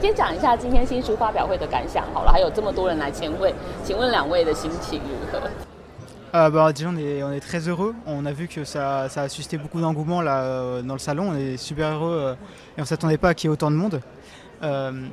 [0.00, 5.40] 先讲一下今天新书发表会的感想好了，还有这么多人来签会，请问两位的心情如何？
[6.32, 7.94] 呃，bah, déjà, on est, on est très heureux.
[8.06, 11.30] On a vu que ça, ça a suscité beaucoup d'engouement là dans le salon.
[11.30, 12.36] On est super heureux
[12.76, 14.00] et on s'attendait pas qu'il y ait autant de monde.
[14.64, 15.06] Euh,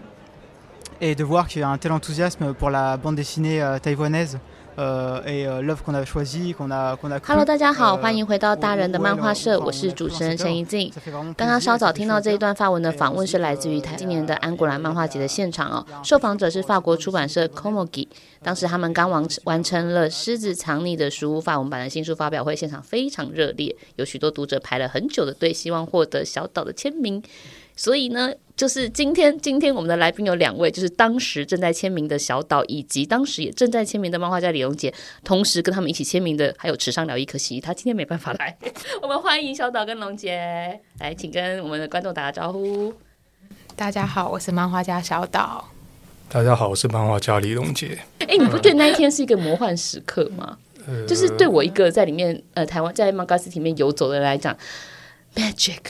[0.99, 4.39] et de voir qu'il y a un tel enthousiasme pour la bande dessinée taïwanaise.
[4.76, 7.18] 呃，et love qu'on a choisi, qu'on a, qu'on a.
[7.24, 10.92] Hello，大家好，欢迎回到大人的漫画社，我是主持人陈怡静。
[11.34, 15.86] 刚刚稍早听到这一段发文的访问，是来自于台今年的安古兰漫画节的现场哦。
[16.04, 18.06] 受访者是法国出版社 Komogi，
[18.42, 27.22] 当时他们刚完完成了《狮子藏匿的书屋》法文版的新书发表会，现场非常热烈，有许多读者排了很久的队，希望获得小岛的签名。
[27.74, 38.56] 所以呢，就是今天，今天我们的来宾有两位，就是当时正在签名的小岛，以及当时也正在签名的漫画家李荣杰，同时跟他们一起签名的还有池上辽一，可惜他今天没办法来。
[39.02, 42.94] 我们欢迎小岛跟龙杰来，请跟我们的观众打个招呼。
[43.76, 45.68] 大家好，我是漫画家小岛。
[46.30, 47.98] 大家好，我是漫画家李荣杰。
[48.20, 50.56] 哎、欸，你不觉得那一天是一个魔幻时刻吗？
[50.88, 54.56] 呃、就是对我一个在里面呃台湾在漫画里面游走的人来讲
[55.34, 55.80] ，magic。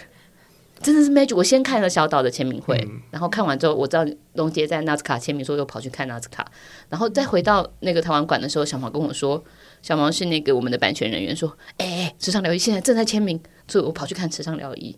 [0.87, 1.34] 真的是 magic！
[1.34, 6.47] 我先看了小岛的签名会，嗯、然后看完之后，我知道龙杰在纳斯卡签名，说又跑去看纳斯卡，
[6.89, 9.43] 然后再回到那个台湾馆的时候，小毛跟我说，
[9.83, 14.97] 小毛是那个我们的版权人员，说，哎、欸，池上辽一现在正在签名，所以我跑去看池上辽一，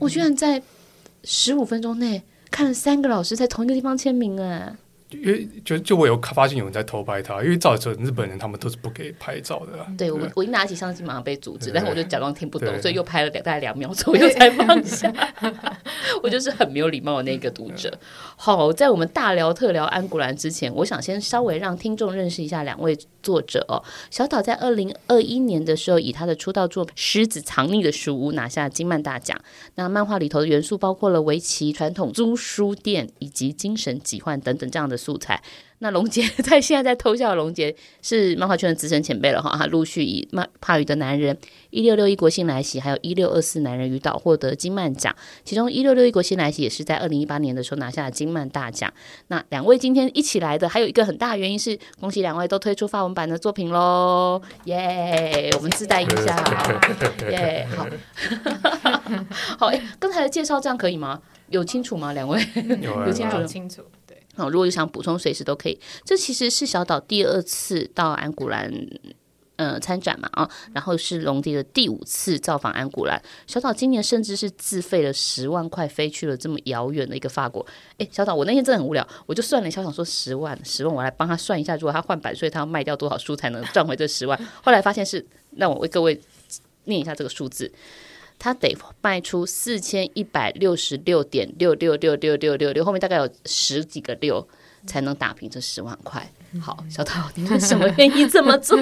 [0.00, 0.60] 我居然在
[1.22, 4.74] 十五分钟内看了三个老师在同一个地方签名，哎。
[5.22, 9.86] 因为就就我有发现有人在偷拍他，因为照着日本人他们都是不给拍照的。
[9.96, 15.12] 对，对我我一拿起相机马上被阻止，但是我就假装听不懂，所以又拍了两大概两秒左右才放下。
[16.22, 17.92] 我就是很没有礼貌的那个读者。
[18.36, 23.82] 好，在我们大聊特聊安古兰之前，我想先稍微让听众认识一下两位作者哦。
[24.10, 29.38] 小岛在二零二一年的时候，以他的出道作品《狮子藏匿的书屋》拿下金漫大奖。
[29.76, 35.42] 那漫画里头的元素包括了围棋、传统租书店以及精神疾患等等这样的素材。
[35.80, 40.26] 那龙杰 在现在在偷笑龙杰是漫画圈的资深前辈了哈，他陆续以
[40.60, 41.34] 《帕语的男人》、
[41.68, 48.90] 《一六六一国新来袭》还有《一六二四男人与岛》获得金漫奖，其中《一六六一国新来袭》也是在二零一八年的时候拿下了金漫大奖。
[49.28, 54.40] 那两位今天一起来的，还有一个很大的原因是恭喜两位都推出发文版的作品喽！
[54.64, 56.34] 耶，我们自带音效，
[57.28, 57.86] 耶，好，
[59.58, 61.20] 好，哎，刚才的介绍这样可以吗？
[61.50, 62.14] 有清楚吗？
[62.14, 62.40] 两位
[62.80, 63.44] 有清楚？
[63.44, 63.82] 清楚。
[64.36, 65.78] 好，如果有想补充，随时都可以。
[66.04, 68.72] 这其实是小岛第二次到安古兰，
[69.56, 73.22] 呃，参展嘛啊，然后是隆迪的第五次造访安古兰。
[73.46, 77.64] 小岛今年甚至是自费了十万块飞去了这么遥远的一个法国。
[77.98, 84.36] 诶，小岛，我那天真的很无聊，我就算了一下，想说十万，十万，我来帮他算一下，如果他换版税，他要卖掉多少书才能赚回这十万？
[84.62, 85.24] 后来发现是，
[85.56, 86.20] 让我为各位
[86.86, 87.72] 念一下这个数字。
[88.44, 94.46] 他得卖出四千一百六十六点六六六六六六六，后面大概有十几个六
[94.86, 96.30] 才能打平这十万块。
[96.60, 98.76] 好，小岛，你为什么愿意这么做？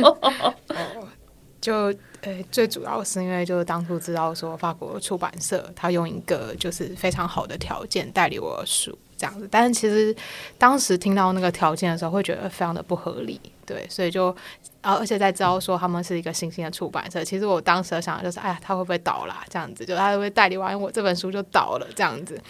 [1.62, 10.12] 就呃，最主要是因为就是当初知道说法国出版社他用一个就是非常好的条件代理我的书这样子，但是其实
[10.58, 13.40] 当时听到那个条件的时候，会觉得非常的不合理。
[13.64, 14.36] 对，所以就。
[14.82, 19.44] 然后，而且在招说他们是一个新兴的出版社，其实我当时想的就是，哎呀，他会不会倒啦？
[19.48, 21.86] 这样子，就他会不会代理完我这本书就倒了？
[21.94, 22.40] 这样子，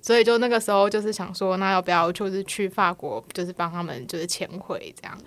[0.00, 5.18] 所以就那个时候就是想说，那要不要就是去法国，就是帮他们就是签回这样。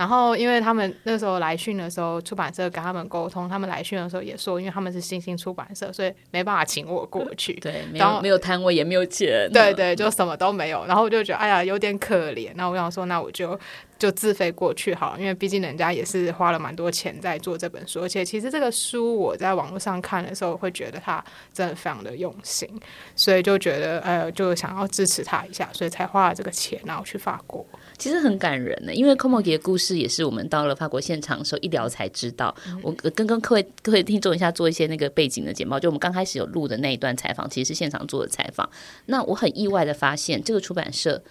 [0.00, 7.52] 然后，因为他们那时候来讯的时候，出版社跟他们沟通，他们来讯的时候也说，因为他们是新兴出版社，所以没办法请我过 去。
[7.60, 9.46] 对，没有没有摊位，也没有钱。
[9.52, 10.86] 对对，就什么都没有。
[10.86, 12.50] 然后我就觉得，哎呀，有点可怜。
[12.54, 13.60] 那我想说，那我就
[13.98, 21.22] 就自费过去好了，因为毕竟人家也是花了蛮多钱在做这本书，而且其实这个书我在网络上看的时候，会觉得他
[21.52, 22.66] 真的非常的用心，
[23.14, 27.66] 所以就觉得，呃，就想要支持他一下，所以才花了这个钱，然后去法国。
[28.00, 32.52] 其实很感人的，因为 Komogi 的故事也是我们到了法国现场的时候一聊才知道。
[32.66, 38.68] 嗯、我跟跟各位各位听众一下做一些那个背景的简报，就我们刚开始有录的那一段采访，其实是现场做的采访。
[39.04, 41.22] 那我很意外的发现，这个出版社，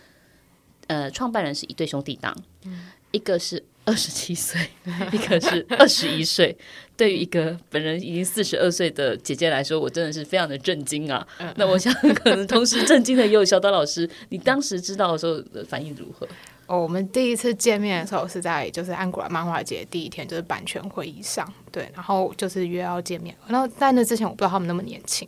[0.86, 4.70] 呃，创办人是一对兄弟档，嗯、一个是二十七岁，
[5.12, 6.56] 一个是二十一岁。
[6.96, 11.26] 对于一个本人已经四十二岁的姐姐来说，我真的是非常的震惊啊！
[11.40, 14.08] 嗯、那我想，可能同时震惊的也有小岛老师。
[14.28, 16.28] 你当时知道的时候的反应如何？
[16.70, 23.36] 哦，我们第一次见面的时候是在就是安古拉漫画节第一天，就是版权会议上，对，然后就是约要见面。
[23.48, 25.28] 然后在那之前，我不知道他们那么年轻。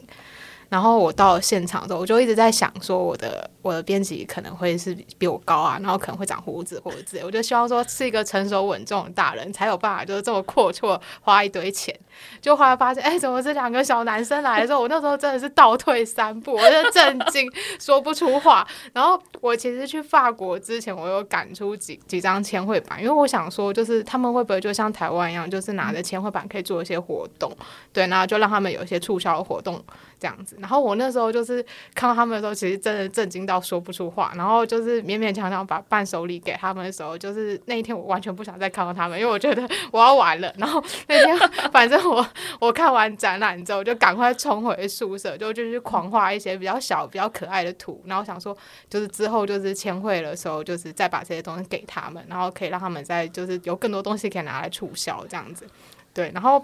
[0.69, 7.23] 然后我到了现场的时候，我就一直在想说，我的我的编辑可能会是比我高啊，然后可能会长胡子或者之类。
[7.23, 11.97] 我就希望说是一个成熟稳重的大人才有办法，就是这么阔绰花一堆钱。
[12.41, 17.49] 就后来发现，哎，怎么这两个小男生来的时候，我那时候真的是倒退三步，我就震惊，
[17.79, 18.67] 说不出话。
[18.93, 27.55] 然后我其实去法国之前，我有赶出几几张签绘版，因为我想说，就是他们会不会就像台湾一样，就是拿着签绘版可以做一些活动，
[27.93, 29.83] 对，然后就让他们有一些促销活动。
[30.19, 31.65] 这样子，然后我那时候就是
[31.95, 40.53] 看到他们的时候，其实真的震惊到到说不出话，然后就是勉勉强强把伴手礼给他们的时候，就是那一天我完全不想再看到他们，因为我觉得我要完了。
[40.57, 41.37] 然后那天
[41.71, 42.25] 反正我
[42.59, 48.57] 我看完展览之后，就赶快冲回宿舍，就就去狂画一些比较小、比较可爱的图，然后想说
[48.89, 55.67] 就是之后就是签会的时候，就是再把这些东西给他们，然后可以让他们再就是有更多东西可以拿来促销这样子。
[56.13, 56.63] 对，然后。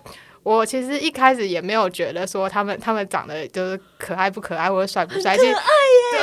[0.55, 5.53] 我其实一开始也没有觉得说他们他们长得就是可爱不可爱或者帅不帅，其实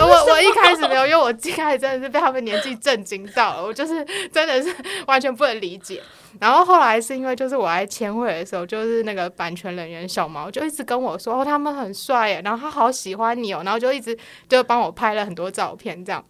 [0.00, 4.74] 我我一开始没有，因为我一开始真的是被他们年纪震惊到了，我就是真的是
[5.06, 6.02] 完全不能理解。
[6.40, 14.16] 然后后来是因为就是我来签会的时候，就是那个版权人员小毛就一直跟我说哦，他们很帅耶，然后他好喜欢你哦，然后就一直
[14.48, 16.24] 就帮我拍了很多照片这样。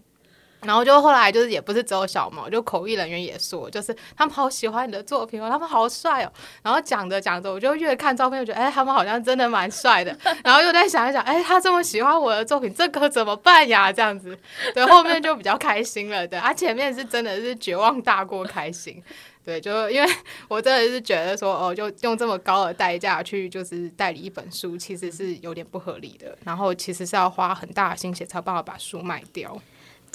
[0.64, 6.32] 然后就后来就是也不是只有小毛，就口译人员也说，就是他们好喜欢你的作品哦，他们好帅哦。
[6.62, 10.16] 然后讲着讲着，我就越看照片，就觉得哎，他们好像真的蛮帅的。
[10.42, 13.92] 然后又在想一想，哎，他这么喜欢我的作品，这可怎么办呀？
[13.92, 14.38] 这样子，
[14.72, 16.26] 对，后面就比较开心了。
[16.26, 19.02] 对，啊，前面是真的是绝望大过开心。
[19.44, 20.10] 对，就因为
[20.48, 26.34] 我真的是觉得说，哦，就用这么高的代价去就是代理一本书，其实是有点不合理的。
[26.44, 29.54] 然后其实是要花很大的心血才有办法把书卖掉。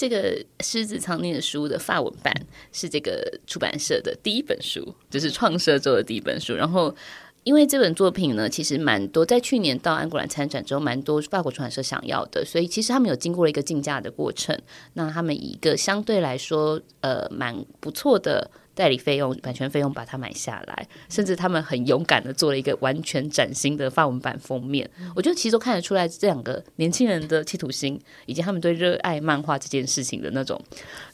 [0.00, 2.34] 这个《狮子藏匿的书》的法文版
[2.72, 6.54] 是这个出版社的第一本书，就是创社做的第一本书。
[6.54, 6.96] 然后，
[7.44, 14.58] 因为这本作品呢，其实蛮多，在去年到安古兰参展之后，蛮多法国出版社想要的，所以其实他们有经过了一个竞价的过程。
[14.94, 18.50] 那他们以一个相对来说，呃，蛮不错的。
[18.74, 24.88] 代理费用、版权费用把它买下来，甚至他们很勇敢的做了一个完全崭新的范文版封面。
[25.14, 30.60] 我觉得其实都看得出来，这两个年轻人的企图心，以及他们对热爱漫画这件事情的那种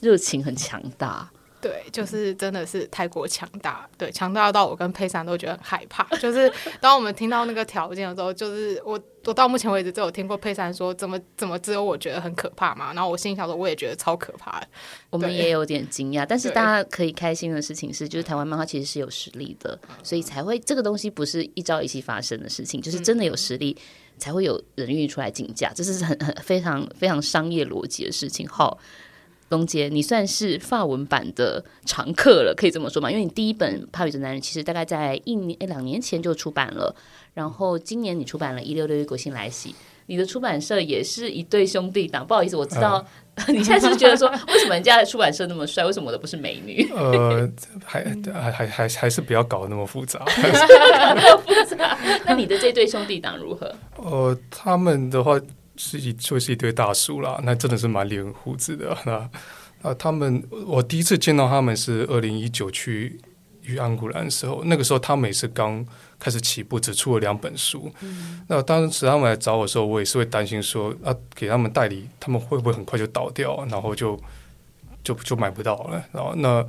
[0.00, 1.31] 热情很强大。
[1.66, 6.04] 对，就是真的是太过强大，对，强大到我跟佩珊都觉得很害怕。
[6.18, 14.68] 就是当我们听到那个条件的时候，就是我我到目前为止只有听过佩珊说怎么怎么只有我觉得很可怕嘛，然后我心里想说我也觉得超可怕的。
[15.10, 23.76] 我们也有点惊讶，但是大家可以开心的事情是，就是台湾漫画其实是有实力的，所以才会这个东西不是一朝一夕发生的事情，就是真的有实力
[24.18, 28.46] 才会有人愿意出来竞价，这是很很非常非常商业逻辑的事情。
[28.46, 28.78] 好。
[29.50, 33.08] 龙杰，你算是法文版的常客了，可以这么说吗？
[33.10, 36.94] 因为你第一本《帕语的男人》其实大概在一年、两年前就出版了，
[37.34, 39.70] 然后今年你出版了《一六六一国庆来袭》，
[40.06, 42.26] 你的出版社也是一对兄弟档。
[42.26, 43.04] 不好意思，我知道、
[43.37, 46.84] 嗯、 你现在是，觉得说，为什么人家的出版社那么帅，为什么我的不是美女？
[46.92, 47.49] 呃，
[47.84, 50.25] 还还还还还是不要搞得那么复杂。
[50.26, 51.96] 复杂。
[52.25, 53.72] 那你的这对兄弟档如何？
[53.96, 55.40] 呃，他们的话。
[55.76, 58.97] 是一就是一堆大叔啦，那真的是满脸胡子的。
[59.06, 59.28] 那
[59.83, 63.21] 啊，他们我第一次见到他们是二零一九去
[63.62, 65.85] 于安古兰的时候，那个时候他们也是刚
[66.18, 67.92] 开始起步，只出了两本书。
[68.00, 74.18] 嗯、那当时他们来找我的时候，我也是会担心说啊，给他们代理，他们会不会很快就倒掉，然后就
[75.04, 76.02] 就就买不到了。
[76.12, 76.66] 然后那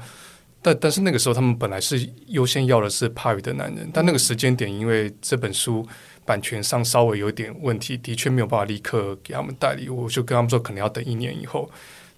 [0.62, 5.88] 但但是那个时候他们本来是优先要的是帕语的男人，但那个时间点因为这本书。
[6.28, 9.88] 版权上稍微有点问题，的确没有办法立刻给他们代理。
[9.88, 11.70] 我就跟他们说，可能要等一年以后。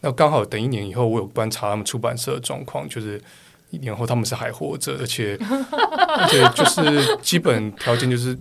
[0.02, 3.22] 那刚好等一年以后，我有观察他们出版社的状况，就是
[3.70, 8.36] 一年后他们是还活着，而且而且就是基本条件就是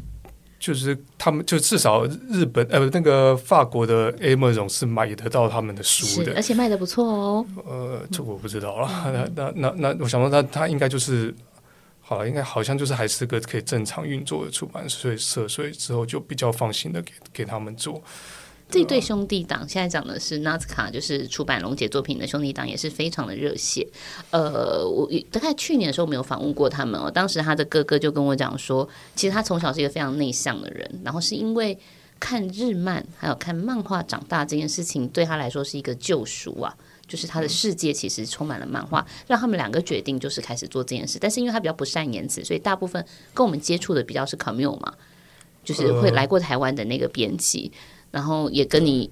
[0.58, 7.46] 就是他们就至少日本呃那个法国的 Amazon 是买得到他们的书的，而且卖的不错哦。
[7.66, 8.88] 呃，这我不知道了。
[9.04, 11.34] 嗯、那那那那，我想说他他应该就是。
[12.08, 15.14] 好了，应该好像就是还是个可以正常运作的出版社，
[15.46, 18.02] 所以之后就比较放心的给给他们做。
[18.70, 23.86] 这对兄弟档现在讲的是 Nazca，就是出版龙姐作品的兄弟档，也是非常的热血。
[24.30, 31.78] 呃，我大概去年的时候没有访问过他们哦，当时他的哥哥就跟我讲说，其实他从小是一个非常内向的人，然后是因为。
[32.20, 36.76] 看日漫还有看漫画长大这件事情，对他来说是一个救赎啊。
[37.08, 41.18] 就是他的世界其实充满了漫画，让他们两个决定就是开始做这件事。
[41.18, 44.92] 但是因为他比较不善言辞，所以大部分跟我们接触的比较是 Camille 嘛，
[45.64, 47.72] 就是会来过台湾的那个编辑，
[48.10, 49.10] 然后也跟你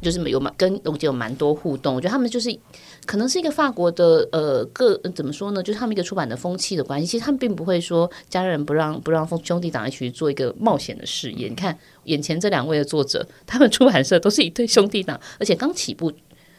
[0.00, 1.94] 就是有蛮跟龙姐有蛮多互动。
[1.94, 2.56] 我觉得他们就是
[3.04, 5.62] 可能是一个法国的呃个怎么说呢？
[5.62, 7.06] 就是他们一个出版的风气的关系。
[7.06, 11.48] 其实他们并不会说家人不让不让兄弟党一起去做一个冒险的事业。
[11.48, 16.10] 你看眼前这两位的作者，他们出版社都是一对兄弟党，而且刚起步。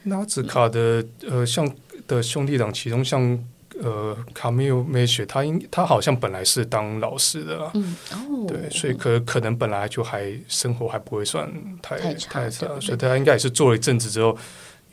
[0.05, 1.69] 纳兹卡的呃，像
[2.07, 3.37] 的兄弟党，其中像
[3.81, 14.37] 呃卡米尔梅雪，他应他好像本来是当老师的，嗯，哦，对，所以可可能本来就还生活还不会算太太差，所以他应该也是做了一阵子之后，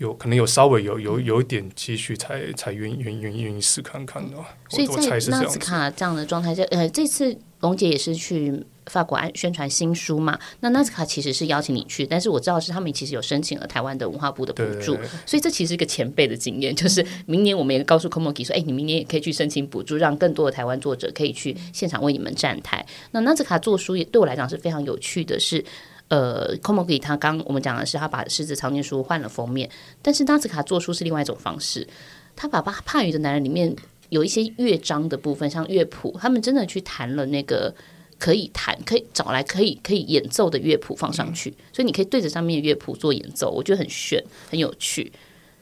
[0.03, 4.37] 有可能有稍微有有有一点积蓄，才才愿意愿意愿意愿意试看看的。
[4.69, 8.65] 所以在纳兹卡这样的状态下，呃，这次龙姐也是去。
[8.87, 22.85] 法国宣传新书嘛，那纳斯卡其实是邀请你去，但是我知道是他们其实有申请了台湾的文化部的补助，所以这其实是一个前辈的经验，就是明年我们也告诉 Komogi 说，哎，你明年也可以去申请补助，让更多的台湾作者可以去现场为你们站台。
[23.13, 25.65] 那纳斯卡做书也对我来讲是非常有趣的是，
[26.13, 29.71] 呃，Komogi 他刚我们讲的是他把《狮子藏经书》换了封面，
[30.03, 31.89] 但是纳斯卡做书是另外一种方式，
[32.37, 33.75] 他把帕帕语的男人里面
[34.11, 37.75] 有一些乐章的部分，像乐谱，他们真的去弹了那个。
[38.19, 45.11] 可以弹，可以找来可以可以演奏的乐谱放上去，嗯，所以你可以对着上面的乐谱做演奏，我觉得很炫，很有趣。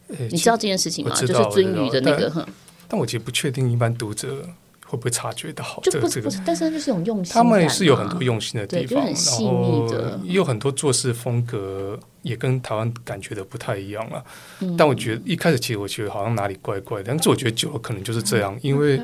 [0.09, 1.15] 欸、你知道这件事情吗？
[1.19, 2.47] 就是鱒鱼的那个，
[2.87, 4.47] 但我其实不确定一般读者
[4.91, 14.25] 会不会察觉到，就不这个，但是它就是有用心，他们是有很多用心的地方，很细腻的，也有很多做事风格也跟台湾感觉的不太一样了，
[14.61, 14.77] 嗯。
[14.77, 19.01] 但我觉得一开始其实我觉得好像哪里怪怪的，但是我觉得久了可能就是这样，因为。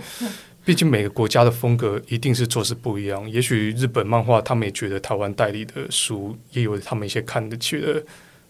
[0.66, 3.30] 毕竟每个国家的风格一定是做事不一样。
[3.30, 8.02] 也许日本漫画他们也觉得台湾代理的书也有他们一些看得起的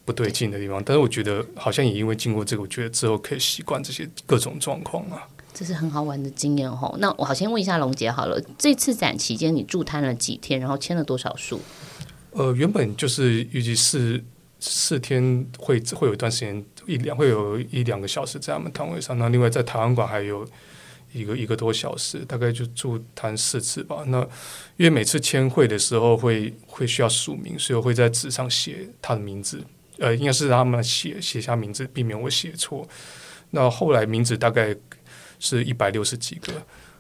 [0.02, 5.28] 不对劲的地方，但是我觉得好像也因为经过这个，我觉得之后可以习惯这些各种状况啊。
[5.56, 6.94] 这是很好玩的经验哦。
[6.98, 11.58] 那我好先问一下龙姐好了，这次展期间你驻摊了几天，然后签了多少数？
[12.32, 14.22] 呃，原本就是预计四
[14.60, 20.46] 四天会会有一段时间一两会有一两个小时在他们摊位上，那另外在台湾馆还有。
[21.12, 24.04] 一个一个多小时，大概就驻摊四次吧。
[24.08, 24.20] 那
[24.76, 29.64] 因为每次签会的时候会会需要署名，所以我会在纸上写他的名字。
[29.98, 32.86] 呃，应该是让他们写写下名字，避免我写错。
[33.50, 34.76] 那后来名字大概
[35.38, 36.52] 是一百六十几个，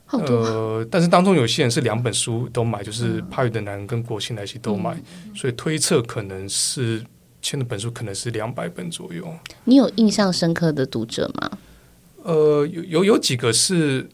[0.06, 0.18] 啊。
[0.18, 7.04] 呃，但是当中有些人是两本书都买，就是《帕语的男人》跟《国庆来袭》都买，嗯，所以推测可能是
[7.42, 9.32] 签的本书可能是两百本左右。
[9.64, 11.58] 你有印象深刻的读者吗？
[12.22, 14.08] 呃，有有有几个是，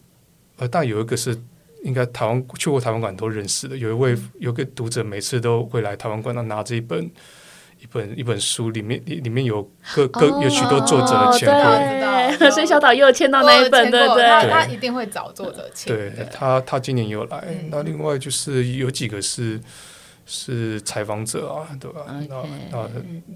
[0.56, 1.34] 呃，但有一个是
[1.82, 3.76] 应该台湾去过台湾馆都认识的。
[3.76, 7.10] 有一位有个读者，每次都会来台湾馆，那拿着一本
[7.82, 9.62] 一本一本书，里面里里面有
[9.94, 12.38] 各各、哦、有许多作者的签名。
[12.38, 15.94] 对， 所以小岛也有签到那一本，对对，他一定会找作者签。
[15.94, 17.68] 对他，他今年也有来、嗯。
[17.70, 19.60] 那另外就是有几个是。
[20.24, 22.38] 是采访者啊，对吧.那
[22.70, 22.88] 那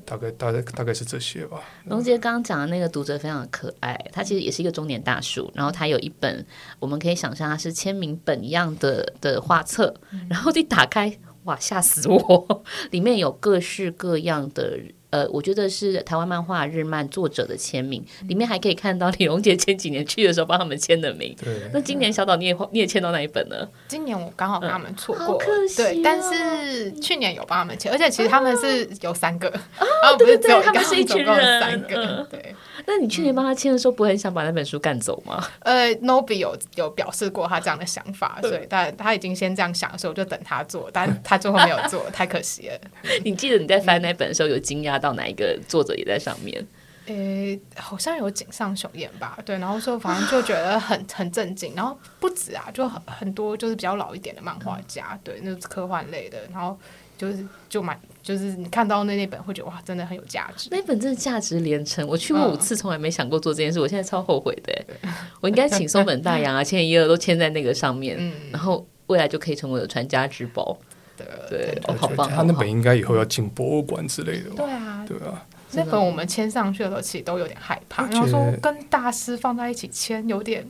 [0.05, 1.59] 大概大概大概是这些吧。
[1.87, 6.47] 龙杰刚刚讲的那个读者非常的可爱，他其实也是一个中年大叔，然后他有一本
[6.79, 9.93] 我们可以想象他是签名本一样的的画册，
[10.31, 11.13] 然后一打开，
[11.47, 12.65] 哇，吓死我！
[12.93, 14.79] 里面有各式各样的。
[15.11, 21.35] 呃，我觉得是台湾漫画日漫作者的签名，里面还可以看到李荣杰前几年去的时候帮他们签的名。
[21.43, 23.57] 对，那今年小岛你也你也签到哪一本呢？
[23.89, 25.85] 今年我刚好跟他们错过，嗯，好可惜哦。
[25.85, 29.49] 对，但是去年有帮他们签，而且其实他们是有三个，
[29.79, 32.55] 哦，对对对，他们是一群人， 三个，嗯，对。
[32.89, 35.45] 那你去年帮他签的时候，不会很想把那本书干走吗？
[35.61, 42.79] 呃，Nobi 有有表示过他这样的想法，所以但他已经先这样想的时候，我就等他做，但他最后没有做， 太可惜了。
[43.25, 46.67] 你记得你在翻那本的时候，有惊讶到哪一个作者也在上面？
[47.07, 49.39] 诶、欸，好像有井上雄彦吧？
[49.45, 56.77] 对，然后说反正就觉得很 很震惊，然后不止啊，就很很多就是比较老一点的漫画家，对，那是科幻类的，然后
[57.17, 57.97] 就是就蛮。
[58.25, 60.69] 就是你看到那那本会觉得哇，真的很有价值。
[60.73, 63.79] 那本真的价值连城，我去过五次，从来没想过做这件事。
[63.79, 64.85] 嗯、我现在超后悔的，
[65.41, 70.77] 我应该请松本大洋啊、千一二都签在那个上面、嗯，然后未来就可以成为我的传家之宝。
[71.17, 72.29] 对对，哦、好棒！
[72.29, 74.51] 他那本应该以后要进博物馆之类的。
[74.51, 75.45] 对啊，对啊。
[75.73, 80.67] 那本我们签上去的时候，其实都有点害怕，然后说跟大师放在一起签，有点。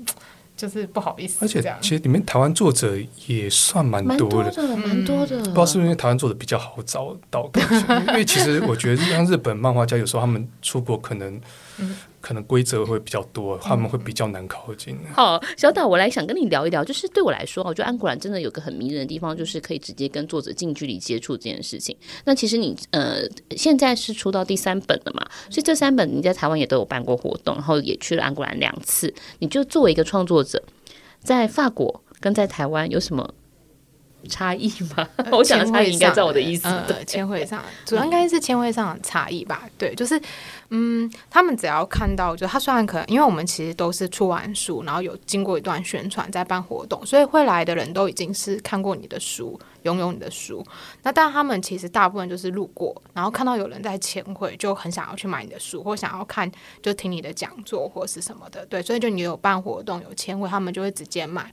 [0.57, 5.37] 就是不好意思，而且其实里面台湾作者也算蛮多的，蛮多的。
[5.37, 7.51] 不知道是不是因为台湾作者比较好找到，
[8.09, 11.39] 因为其实我觉得像日本漫画家有时候他们出国可能
[12.27, 14.99] 可能规则会比较多，他们会比较难靠近。
[15.15, 21.97] 好，小岛，我来想跟你聊一聊，就是对我来说，我觉得安古兰真的有个很迷人的地方，就是可以直接跟作者近距离接触这件事情。
[22.25, 23.19] 那其实你呃
[23.51, 29.15] 现在是出到第三本了嘛，所以这三本你在台湾也都有办过活动，然后也去了安古兰两次。
[29.39, 30.61] 你就作为一个创作者，
[31.21, 33.33] 在法国跟在台湾有什么？
[34.27, 35.09] 差异吗？
[35.33, 36.67] 我想的差异应该在我的意思。
[36.67, 39.63] 呃，签会上 主要应该是签会上的差异吧。
[39.79, 40.21] 对，就是
[40.71, 50.65] 嗯，他们只要看到，就他虽然可能，因为我们其实都是出完书，然后有经过一段宣传，在办活动，所以会来的人都已经是看过你的书，拥有你的书。
[51.03, 56.51] 那但他们其实大部分就是路过，然后看到有人在签会，就很想要去买你的书，或想要看，
[56.83, 58.67] 就听你的讲座或是什么的。
[58.67, 61.53] 对，所以就你有办活动有签会，他们就会直接买。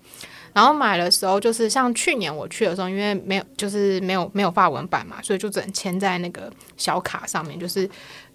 [0.53, 7.89] 然后买的时候，就是像去年我去的时候，因为没有，就是没有没有发文版嘛，所以就只能签在那个小卡上面，就是。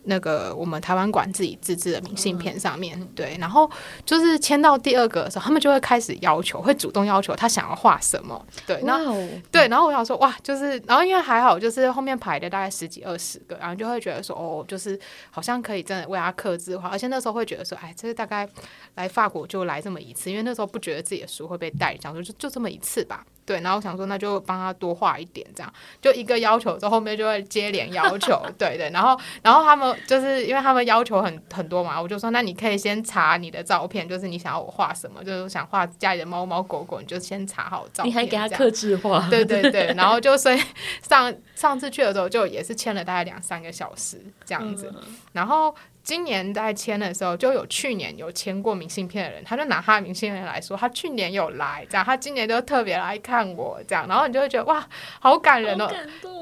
[0.08, 3.70] 那个我们台湾馆自己自制的明信片上面，对，然后
[4.04, 9.14] 就是签到第二个的时候，他们就会开始要求，会主动要求他想要画什么，对，然后
[9.52, 14.98] 对，然后我想说哇，就是，然后因为还好，就是后面排的大概十几二十个，然后就会觉得说哦，就是
[15.30, 18.48] 好像可以真的为他刻字画，而且那时候会觉得说，哎，这是大概
[18.94, 23.24] 来法国就来这么一次，因为那时候不觉得自己的书会被带，想说就就这么一次吧。
[23.48, 40.60] 对，然后我想说，那就帮他多画一点，这样就一个要求之后，后面就会接连要求，对对，然后然后他们就是因为他们要求很很多嘛，我就说，那你可以先查你的照片，就是你想要我画什么，就是想画家里的猫猫狗狗，你就先查好照片，你还给他客制化，对对对，然后就所以
[41.02, 45.02] 上上次去的时候，就也是签了大概两三个小时这样子，嗯、
[45.32, 45.74] 然后。
[46.08, 54.88] 今年在签的时候，就有去年有签过明信片的人，他就拿他的明信片来说，他去年有来，这样，他今年就特别来看我，这样，然后你就会觉得哇，
[55.20, 55.86] 好感人哦，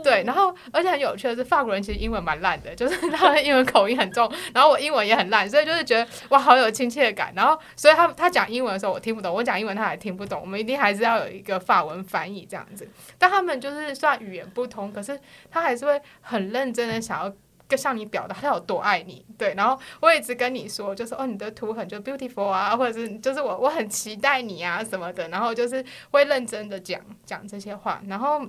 [0.05, 15.19] 对，然后而且很有趣的是，法国人其实英文蛮烂的，就是他的英文口音很重，然后我英文也很烂，所以就是觉得哇，好有亲切感，然后所以他他讲英文的时候我听不懂，我讲英文他还听不懂，我们一定还是要有一个法文翻译这样子，但他们就是算语言不通，可是
[15.51, 17.35] 他还是会很认真的想要。
[17.69, 28.47] 就向你表达他有多爱你，对，然后我一直跟你说，就是哦，你的图很就 beautiful 啊，或者是就是我我很期待你啊什么的，然后就是会认真的讲讲这些话，然后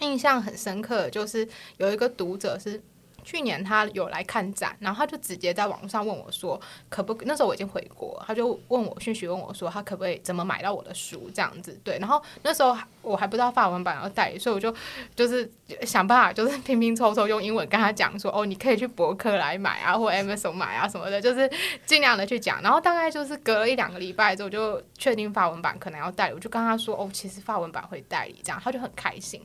[0.00, 2.82] 印象很深刻，就是有一个读者是。
[3.22, 11.98] 去年他有来看展，然后他就直接在网上问我说：“可不？”那时候我已经回国，他就问我讯息问我说：“他可不可以怎么买到我的书？”这样子对。
[11.98, 14.74] 然后那时候我还不知道法文版要代理，所以我就
[15.14, 15.48] 就是
[15.86, 21.50] 想办法，就是 拼拼凑凑用英文跟他讲说：“哦，你可以去博客来买啊，或 Amazon 买啊什么的，就是
[21.86, 29.40] 尽量的去讲。”然后大概就是隔了一两个礼拜之后，就确定法文版可能要代理，我就跟他说：“哦，其实法文版会代理。”这样他就很开心。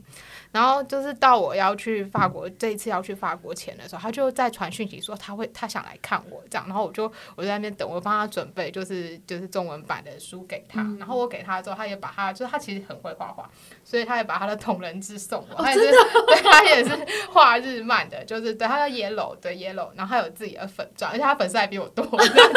[0.51, 13.49] 然后就是到我要去法国，这一次要去法国前的时候，他就在传讯息说他会他想来看我这样，然后我就我在那边等，我帮他准备就是就是中文版的书给他，然后我给他之后，他也把他就是他其实很会画画，
[13.85, 15.91] 所以他也把他的同人志送我，他也是
[16.25, 16.89] 对他也是
[17.31, 22.03] 画日漫的，就是对他叫 Yellow 对 Yellow，然后他有自己的粉钻，而且他粉丝还比我多，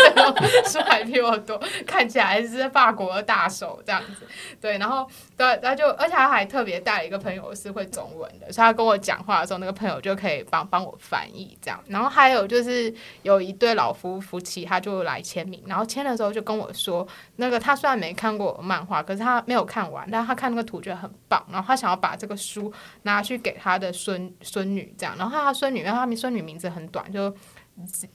[0.67, 4.25] 书还比我多，看起来是法国的大手这样子，
[4.61, 5.05] 对，然后
[5.37, 7.85] 对他就而且他还特别带了一个朋友是会。
[7.89, 11.83] 中文的，所以他跟我讲话的时候，那个朋友就可以帮帮我翻译这样。
[11.89, 17.05] 然后还有就是有一对老夫夫妻，他就来签名，然后签的时候就跟我说，
[17.37, 25.15] 那个他虽然没看过漫画，可是他没有看完，但他看那个图觉得很棒，然后他想要把这个书拿去给他的孙孙女这样。
[25.19, 27.35] 然后他孙女，因为他们孙女名字很短，就。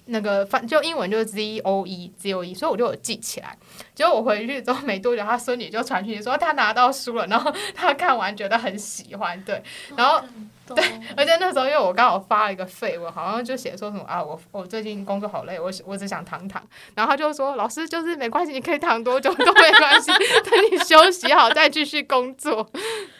[0.07, 3.57] 那个反就英文就是 Z O E Z O E，所以我就有记起来。
[3.95, 9.63] 结果我回去之后没多久，他孙女就传讯说他拿到书了，然后他看完觉得很喜欢，对，
[9.95, 10.21] 然后
[10.67, 10.83] 对，
[11.17, 16.61] 而且那时候因为我刚好发了一个废文，好像就写说什么啊，我我最近工作好累，我我只想躺躺。
[16.95, 22.69] 然后他就说老师就是没关系，你可以躺多久都没关系，等你休息好再继续工作，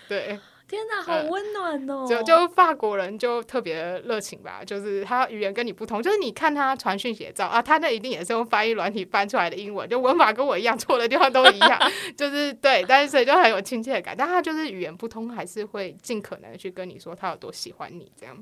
[0.07, 0.39] 对。
[0.73, 2.03] 天哪，好温暖哦！
[2.09, 11.79] 就就法国人就特别热情吧，就是他语言跟你不同，就是你看他传讯写照啊，他那一定也是用翻译软体翻出来的英文，就文法跟我一样，错的地方都一样，
[12.17, 14.15] 就是对，但是所以就很有亲切感。
[14.17, 18.35] 但他就是语言不通，还是会尽可能去跟你说他有多喜欢你这样。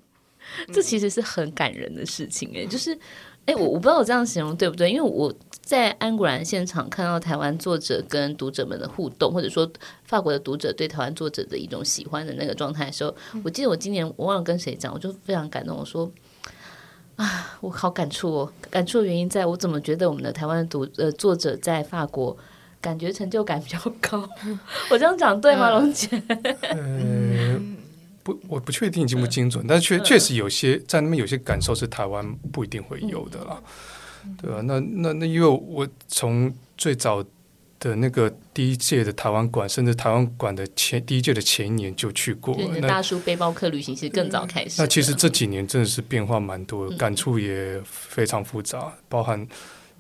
[0.73, 2.97] 这其实是很感人的事情哎，就是。
[3.47, 4.87] 哎，我我不知道我这样形容对不对？
[4.91, 5.33] 因为我
[5.71, 9.71] 在安古兰现场看到台湾作者跟读者们的互动，或者说
[10.03, 15.77] 法国的读者对台湾作者的一种喜欢的那个状态的时候，我记得我今年我忘了跟谁讲，我就非常感动。
[15.77, 16.12] 我说
[17.15, 22.38] 啊，我好感触哦，感触的原因在我怎么觉得我们的台湾读呃作者在法国
[22.81, 24.29] 感觉成就感比较高。
[24.91, 26.21] 我这样讲对吗，龙姐？
[26.75, 27.77] 嗯。
[28.23, 33.60] 不，我不确定精不精准，但是确确实有些在那边有些感受是台湾不一定会有的啦。
[34.41, 37.23] 对啊，那那那因为我从最早
[37.79, 42.55] 的那个第一届的台湾馆，甚至台湾馆的前第一届的前一年就去过。
[42.79, 44.81] 那大叔背包客旅行是更早开始。
[44.81, 49.47] 那其实这几年真的是变化蛮多的，感触也非常复杂，嗯、包含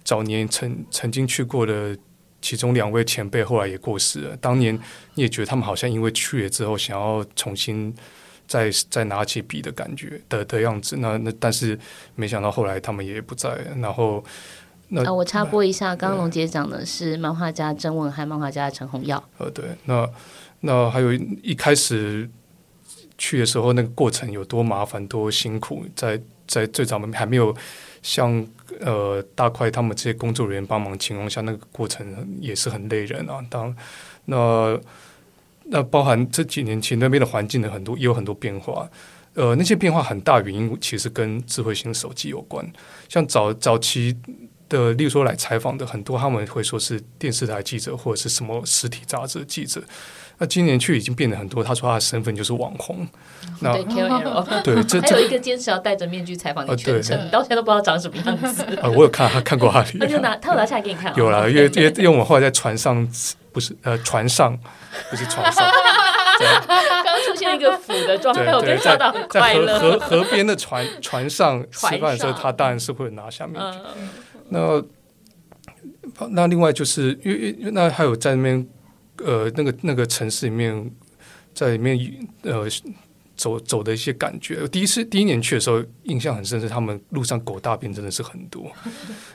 [0.03, 1.97] 早年曾曾经去过的
[2.39, 4.37] 其中两位前辈，后来也过世了。
[4.37, 4.75] 当年
[5.15, 7.91] 你也觉得他们好像因为去了之后，想要重新
[8.51, 10.97] 再再拿起笔的感觉的的样子。
[10.97, 11.79] 那那但是
[12.15, 14.23] 没想到后来他们也不在，然后。
[14.93, 19.23] 那、哦、我插播一下，刚刚龙杰讲的是漫画家曾文和漫画家陈弘耀。
[19.37, 20.05] 呃，对，那
[20.59, 22.29] 那还有一开始
[23.17, 27.55] 去的时候，那个过程有多麻烦、多辛苦，在在最早还没有
[28.01, 28.45] 像
[28.81, 32.05] 呃大块他们这些工作人员帮忙情况下，那个过程
[32.41, 33.39] 也是很累人啊。
[33.49, 33.73] 当
[34.25, 34.77] 那
[35.71, 38.87] 那包含这几年前那边的环境的很多也有很多变化，
[39.33, 42.63] 呃，那些变化很大原因其实跟智慧型手机有关，
[43.09, 44.15] 像早早期。
[44.71, 49.83] 的，例如说来采访的很多，他们会说是电视台记者或者是什么实体杂志记者。
[50.37, 53.05] 那今年去已经变得很多，他说他的身份就是网红。
[53.59, 58.63] 那 对 KOL，对，这还有一个坚持要戴着面具采访你全程，你到现在都不知道长什么样子。
[58.81, 59.83] 啊，我有看，他看过他。
[59.83, 61.13] 他就拿，他有拿下来给你看。
[61.17, 63.05] 有了，因为因为因为我们后来在船上，
[63.51, 64.57] 不是呃船上，
[65.09, 65.69] 不是船上。
[66.41, 69.79] 刚刚出现一个腐的状态，我跟笑到很快乐。
[69.79, 73.77] 河河边的船船上 吃饭的时候，他当然是会拿下面具。
[74.49, 74.83] 那
[76.29, 78.67] 那另外就是因为那还有在那边
[79.23, 80.91] 呃那个那个城市里面
[81.53, 81.97] 在里面
[82.41, 82.65] 呃
[83.35, 84.67] 走走的一些感觉。
[84.67, 88.71] 第一次第一年去的时候印象很深，是他们路上狗大便真的是很多。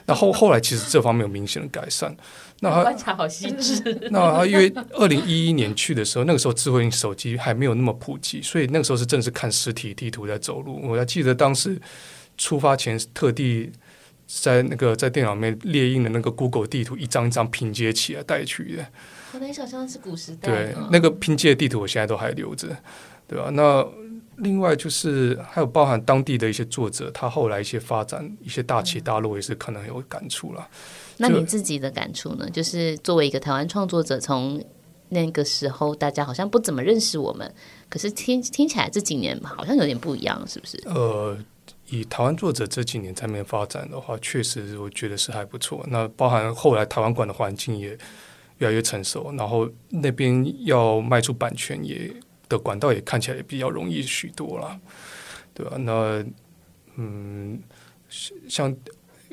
[0.05, 2.15] 然后后来其实这方面有明显的改善。
[2.59, 3.81] 那他观察好细致。
[4.11, 10.79] 那因为二零一一年去的时候，那个时候智慧型手机还没有那么普及，所以那个时候是正是看实体地图在走路。
[10.87, 11.79] 我还记得当时
[12.37, 13.71] 出发前特地。
[14.29, 18.85] 在那个在电脑里面列印的那个 Google 地图，一张一张拼接起来带去的。
[19.31, 20.49] 我能想象是古时代。
[20.49, 22.67] 对，那个拼接的地图我现在都还留着，
[23.25, 23.49] 对吧、啊？
[23.51, 23.87] 那
[24.39, 30.67] 另外就是还有包含当地的一些作者，他后来一些发展，一些大起大落也是可能有感触了。
[31.17, 32.49] 那你自己的感触呢？
[32.49, 34.63] 就是作为一个台湾创作者，从
[35.09, 37.53] 那个时候大家好像不怎么认识我们，
[37.89, 40.81] 可是听听起来这几年好像有点不一样，是不是？
[40.85, 41.37] 呃。
[41.89, 45.85] 以台湾作者这几年在那边发展的话，确实我觉得是还不错。
[45.87, 47.97] 那包含后来台湾馆的环境也
[48.57, 52.13] 越来越成熟，然后那边要卖出版权也
[52.49, 54.77] 的管道也看起来也比较容易许多了，
[55.53, 55.77] 对吧？
[55.77, 56.25] 那
[56.97, 57.61] 嗯，
[58.49, 58.75] 像。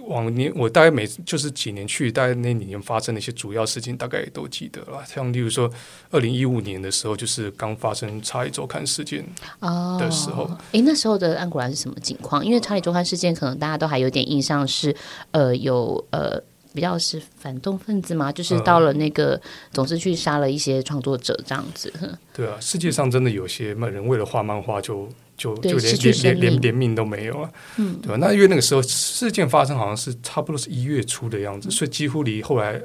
[0.08, 5.04] 往年我大概每就是几年去，大概那几年发生的一些主要事情，大概也都记得了。
[5.06, 5.70] 像例如说，
[6.10, 9.24] 二零一五年的时候，就是刚发生查理周刊事件
[9.60, 10.44] 的时候。
[10.72, 12.44] 哎、哦，那时候的安古兰是什么情况？
[12.44, 14.94] 因为查理周刊事件，可能大家都还有点印象是，
[15.30, 16.40] 呃，有呃
[16.72, 19.40] 比较是反动分子嘛，就是到了那个
[19.72, 21.92] 总是去杀了一些创作者这样子。
[22.32, 25.08] 对啊，世界上真的有些人为了画漫画就。
[25.36, 28.16] 就就连连连连连命都没有了，嗯，对吧？
[28.20, 32.80] 那因为那个时候事件发生好像是差不多是一月初的样子，所以几乎离后来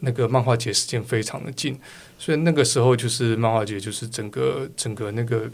[0.00, 1.78] 那个漫画节时间非常的近，
[2.18, 5.50] 所以那个时候就是漫画节，就是整个整个那个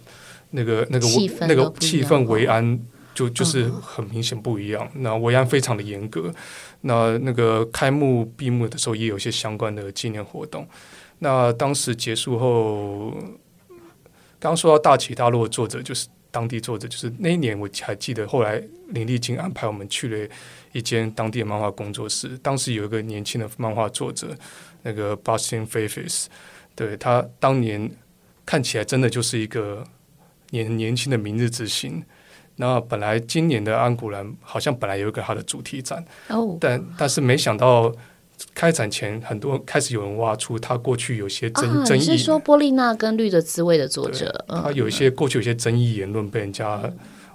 [0.51, 1.09] 那个那个
[1.47, 2.79] 那个气氛维安
[3.15, 6.33] 就就是很明显不一样，那维安非常的严格，
[6.81, 10.67] 那那个开幕闭幕的时候也有一些相关的纪念活动，
[11.21, 13.15] 那当时结束后。
[14.41, 20.29] 刚说到大起大落的作者，就是当地作者，就是那一年我还记得，后来林立金安排我们去了
[20.73, 24.29] 一间当地的漫画工作室，当时有一个年轻的漫画作者，
[24.83, 26.29] 那个 Bastian f a f e s
[26.75, 27.91] 对，他当年
[28.47, 29.85] 看起来真的就是一个
[30.51, 32.05] 年年轻的明日之星。
[32.57, 37.93] 那本来今年的安古兰好像本来有一个他的主题展，哦，但但是没想到。
[38.55, 42.01] 开展前，很多开始有人挖出他过去有些争争议。
[42.01, 44.45] 你是说波丽娜跟绿的滋味的作者？
[44.49, 46.81] 他有一些过去有些争议言论被人家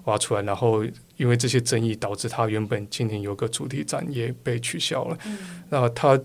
[0.05, 0.83] 挖出来，然后
[1.17, 5.17] 因为这些争议导致他原本今年有个主题展也被取消了。
[5.69, 6.19] 那他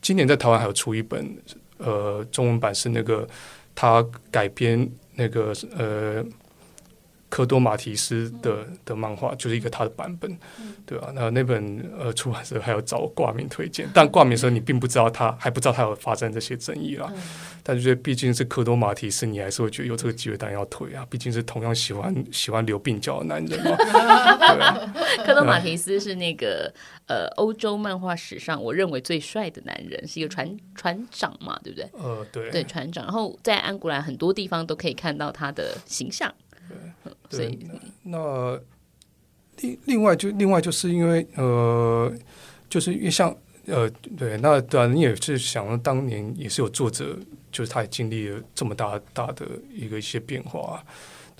[0.00, 1.36] 今年在台湾还有出一本
[1.78, 3.28] 呃中文版，是那个
[3.74, 6.24] 他改编那个呃。
[7.32, 10.30] 科多马提斯的的漫画就是一个他的版本，
[10.84, 11.10] 对吧？
[11.14, 17.10] 那那本呃出版社还要找挂名推荐，但挂名的时候你并不知道他还不知道他有发生这些争议啦。
[17.62, 21.06] 但是毕竟是科多马提斯，你还是会觉得有这个机会当然要推啊。
[21.08, 23.76] 毕竟是同样喜欢喜欢留鬓角的男人嘛。
[25.24, 26.70] 科多马提斯是那个
[27.06, 31.88] 呃欧洲漫画史上我认为最帅的男人，是一个船船长嘛，对不对？
[31.94, 33.04] 呃，对，对船长。
[33.04, 36.30] 然后在安古兰很多地方都可以看到他的形象。
[36.68, 37.58] 对，对，
[38.02, 38.60] 那
[39.60, 42.12] 另另外就另外就是因为呃，
[42.68, 43.34] 就是因为像
[43.66, 47.18] 呃对，那当然你也是想当年也是有作者，
[47.50, 50.84] 就是他也经历了这么大大的一个一些变化，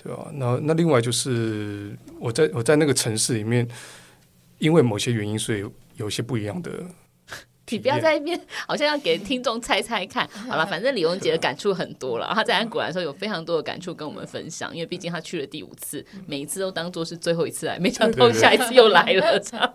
[0.01, 0.31] 对吧？
[0.33, 3.67] 那那另外就是我在我在那个城市里面，
[4.59, 5.65] 因为某些原因，所以
[5.97, 6.71] 有一些不一样的。
[7.69, 10.27] 你不要在一边，好像要给听众猜猜看。
[10.49, 12.29] 好了，反正李荣杰的感触很多了。
[12.35, 19.73] 他在安古兰的时候有非常多的感触跟我们分享，因为毕竟他去了第五次，每一次都当做是最后一次来，没想到下一次又来了，这样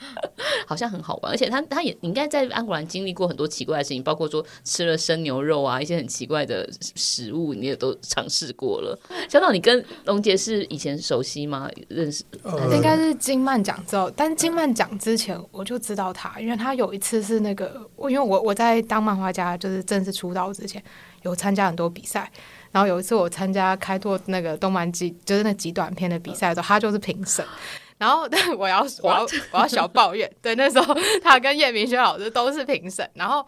[0.68, 1.32] 好像很好玩。
[1.32, 8.98] 而且他他也应该在安古兰经历过很多奇怪的事情，包括说吃了生牛肉啊，一些很奇怪的食物，你也都尝试过了。
[9.30, 11.68] 小岛，你跟荣杰是以前熟悉吗？
[11.88, 12.22] 认识？
[12.42, 17.29] 呃、应该是金曼讲之后，但金曼讲之前我就知道他，因为他有一次是。
[17.34, 20.82] 是那个，我因为我我在当漫画家，就是正式出道之前，
[21.22, 22.30] 有参加很多比赛。
[22.72, 27.44] 然后有一次我参加开拓那个动漫集，就是那几短片的比赛的时候，他就是评审。
[27.98, 33.46] 然后， 但我要我要我要小抱怨，对，那时候他跟叶明轩老师都是评审，然后。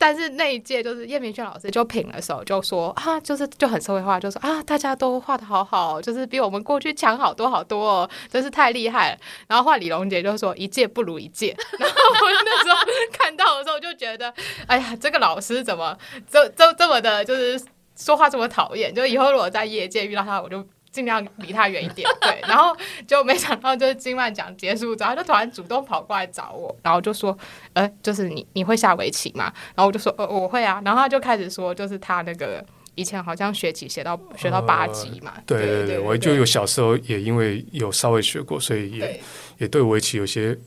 [0.00, 9.18] 但是那一届就是叶明轩老师就评的时候就说啊，就是就很社会化，就说啊，大家都画的好好，就是比我们过去强好多好多哦，真是太厉害了。
[9.48, 11.56] 然后画李龙杰就说一届不如一届。
[11.78, 12.76] 然后我那时候
[13.12, 14.32] 看到的时候就觉得，
[14.68, 15.98] 哎呀，这个老师怎么
[16.30, 17.60] 这这这么的，就是
[17.96, 18.94] 说话这么讨厌。
[18.94, 20.64] 就以后如果在业界遇到他，我就。
[20.98, 27.38] 尽量离他远一点，对， 然后就没想到，就是金曼奖结束之后，他就突然主动跑过来找我，然后就说
[27.74, 29.44] ：“呃，就是你你会下围棋吗？”
[29.76, 32.64] 然后我就说：“呃，我会啊。”然后他就开始说，就是他那个
[32.96, 35.34] 以前好像学棋学到学到八级嘛。
[35.46, 39.20] 对对对，我就有小时候也因为有稍微学过，所以也
[39.58, 40.58] 也对围棋有些。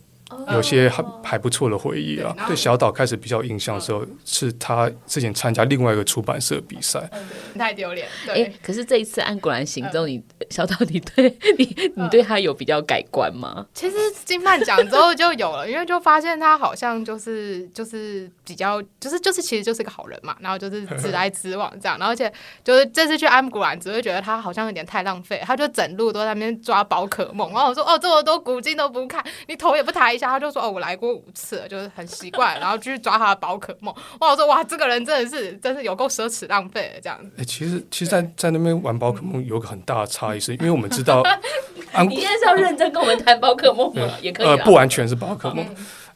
[0.53, 2.35] 有些还还不错的回忆啊。
[2.47, 7.09] 对小岛开始比较印象的时候，是他之前参加另外一个出版社比赛，
[7.57, 8.07] 太丢脸。
[8.27, 13.65] 哎、欸，可是这一次安古兰行之后，你小岛，你对 你你对他有比较改观吗？
[13.73, 22.31] 其实金漫奖之后就有了，因为就发现他好像就是就是比较就是就是其实就是个好人嘛，然后就是直来直往这样， 然后而且
[22.63, 30.29] 就是这次去安古兰，只会觉得他好像有点太浪费，他就整路都在那边抓宝可梦，然后我说哦，这么多古今都不看，你头也不抬一下。
[30.29, 41.21] 他就说：“哦，我来过五次了，就是很习惯，然后继续抓他的宝可梦。”哇，我说：“哇，这个人真的是，真是有够奢侈浪费的这样子。”哎，其实，其实在，在在那边玩宝可梦有个很大的差异，是因为我们知道，
[42.07, 44.07] 你现在是要认真跟我们谈宝可梦吗？
[44.21, 45.65] 也可以，呃，不完全是宝可梦。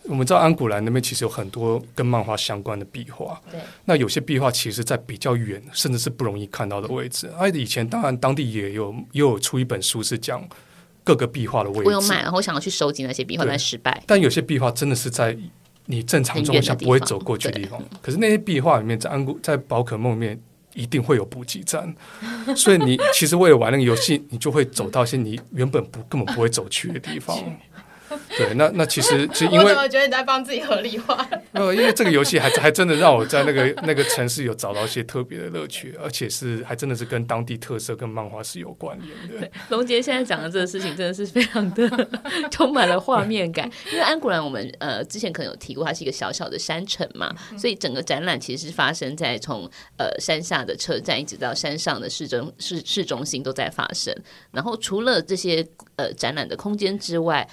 [0.07, 7.27] 我们知道安古兰那边其实有很多跟漫画相关的壁画，对，那有些壁画其实，在比较远，甚至是不容易看到的位置。
[7.39, 10.47] 而以前当然当地也有也有出一本书是讲。
[11.05, 14.03] 各个壁画的位置，我有买，然后我想要去收集那些壁画，但失败。
[14.05, 15.37] 但有些壁画真的是在
[15.85, 17.81] 你正常状况下不会走过去的地方。
[18.01, 20.41] 可是那些壁画里面，在安古在宝可梦里面
[20.73, 21.95] 一定会有补给站，
[22.57, 27.37] 所以你其实为了玩那个游戏，你就会走到一些你原本不根本不会走去的地方。
[28.37, 31.27] 对，那那其实 是因为我怎么觉得你在帮自己合理化？
[31.53, 39.39] 呃，因为这个游戏还还真的让我在那个那个城市有找到一些特别的乐趣，而且是还真的是跟当地特色跟漫画是有关联的。
[39.39, 42.09] 对龙杰现在讲的这个事情真的是非常的
[42.51, 54.13] 充满了画面感，因为安古兰我们呃之前可能有提过，它是一个小小的山城嘛，所以整个展览其实是发生在从呃山下的车站一直到山上的市中市市中心都在发生。
[54.51, 57.47] 然后除了这些呃展览的空间之外，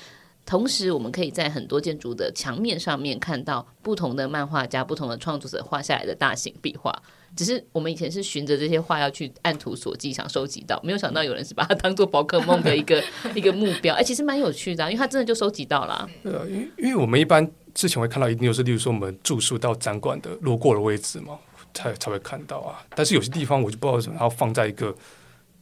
[0.44, 6.92] 同时，我们可以在很多建筑的墙面上面看到不同的漫画家、不同的创作者画下来的大型壁画。
[7.34, 13.02] 只是我们以前是循着这些画要去按图索骥，想收集到，没有想到有人是把它当做宝可梦的一个
[13.34, 13.94] 一个目标。
[13.94, 16.06] 哎、欸，其实蛮有趣的、啊，因为他真的就收集到了。
[16.22, 21.38] 对啊，因因为我们一般之前会看到，一定就是例如说我们住宿到展馆的路过的位置嘛，
[21.72, 22.84] 才才会看到啊。
[22.94, 24.94] 但是有些地方我就不知道为什么，然后放在一个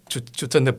[0.09, 0.75] 就就真的。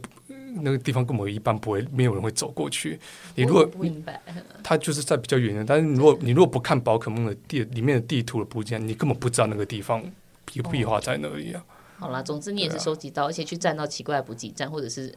[0.62, 3.00] 那个地方根本一般不会，没有人会走过去。
[3.36, 4.22] 你如果明白，
[4.64, 5.64] 它就是在比较远的。
[5.64, 10.04] 但是如果你如果不看宝可梦的地里面的地图的部件，你根本不知道那个地方
[10.46, 11.64] 壁壁画在哪里啊。
[11.98, 15.14] 好啦，总之你也是收集到，而且去站到奇怪的补给站，或者是。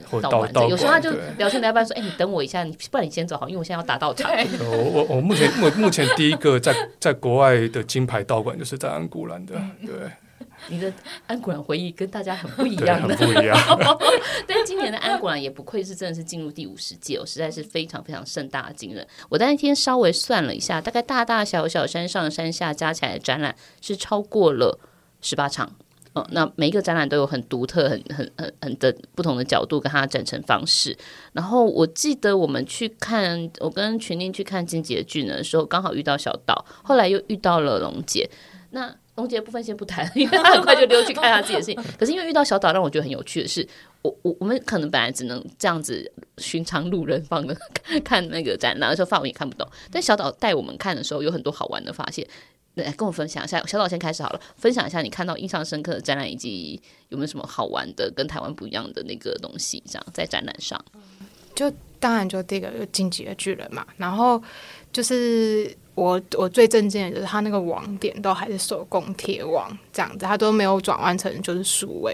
[0.68, 4.30] 有时候他就聊天来半说：“哎，你等我一下，你不然你先走好，因为我现在要打道场。
[4.60, 9.54] ”我我我目前我目前第一个在在国外的金牌道馆就是在安古兰的，
[9.86, 9.94] 对。
[10.68, 10.92] 你的
[11.26, 13.56] 安古兰回忆跟大家很不一样的，不一样。
[14.46, 19.06] 但今年的安古兰也不愧是真的是进入第五十届哦，实在是非常非常盛大的惊人。
[19.28, 24.78] 我那天稍微算了一下，大概大大小小山上山下加起来的展览是超过了
[25.20, 25.70] 十八场。
[26.14, 30.96] 哦，那每一个展览都有很独特、很很很很的不同的角度跟它的展陈方式。
[31.32, 38.30] 然后我记得我们去看，我跟群宁去看金杰俊的时候，刚好遇到小岛，后来又遇到了龙姐。
[38.70, 41.96] 那龙杰部分先不谈，因为他很快就溜去看他自己的事情。
[41.98, 43.66] 可是因为遇到小岛，让我觉得很有趣的是，
[44.02, 47.56] 我我我们可能本来只能这样子寻常路人放的
[48.04, 49.68] 看那个展览的时候，范文也看不懂。
[49.90, 52.26] 但小岛带我们看的时候，有很多好玩的发现。
[52.74, 60.84] 来跟我分享一下，小岛先开始好了，分享一下你看到印象深刻的展览，以及有没有什么好玩的跟台湾不一样的那个东西，这样在展览上。
[61.54, 64.42] 就当然就第一个就进击的巨人嘛，然后
[64.92, 65.72] 就是。
[65.94, 72.12] 我我最震惊的就是它那个网点都还是手工贴网这样子，它都没有转换成就是数位，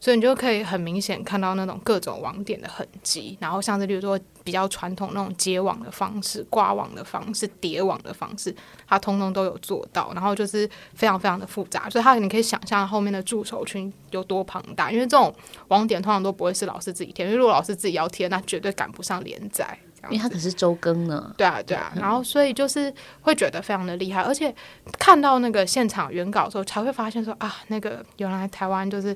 [0.00, 3.36] 所以你就可以很明显看到那种各种网点的痕迹。
[3.40, 8.52] 然后像是比如说比较传统那种接网的方式、挂网的方式、叠网的方式，
[8.88, 10.10] 它通通都有做到。
[10.12, 14.90] 然后就是非常非常的复杂，所以它你可以想象后面的助手群有多庞大。
[14.90, 15.32] 因为这种
[15.68, 19.78] 网点通常都不会是老师自己贴，因为如果老师自己要贴，那绝对赶不上连载。
[20.08, 24.54] 因为他可是周更呢，对啊，对啊，然后所以就是会觉得非常的厉害，而且
[24.98, 29.14] 看到那个现场原稿的时候，才会发现说啊，那个原来台湾就是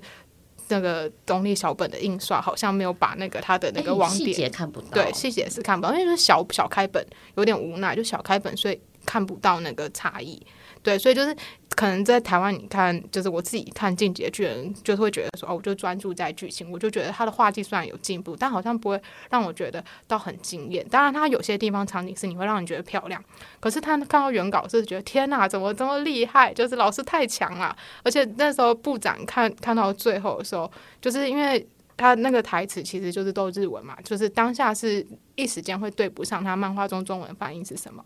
[0.69, 7.05] 那个东立小本的印刷，好像没有把那个它的那个网点细节看不到，对，细节是看不到，因为就是小小开本
[7.37, 10.45] 有点无奈，就小开本，所以看不到那个差异。
[10.85, 11.35] 对，所以就是
[11.71, 20.87] 可能在台湾，你看，就是我自己看《进击的巨人》，就是会觉得说，哦，我就专注在剧情，我就觉得他的画技虽然有进步，但好像不会让我觉得到很惊艳。
[20.91, 23.25] 当然，他有些地方场景是你会让你觉得漂亮，
[23.61, 26.53] 可是他看到原稿是觉得天哪，怎么这么厉害？
[26.53, 27.75] 就是老师太强了。
[28.03, 30.71] 而且那时候部长看看到最后的时候，
[31.01, 31.67] 就是因为。
[31.97, 38.05] 他那个台词其实就是都日文嘛，就是当下是一时间会对不上他漫画中中文翻译是什么，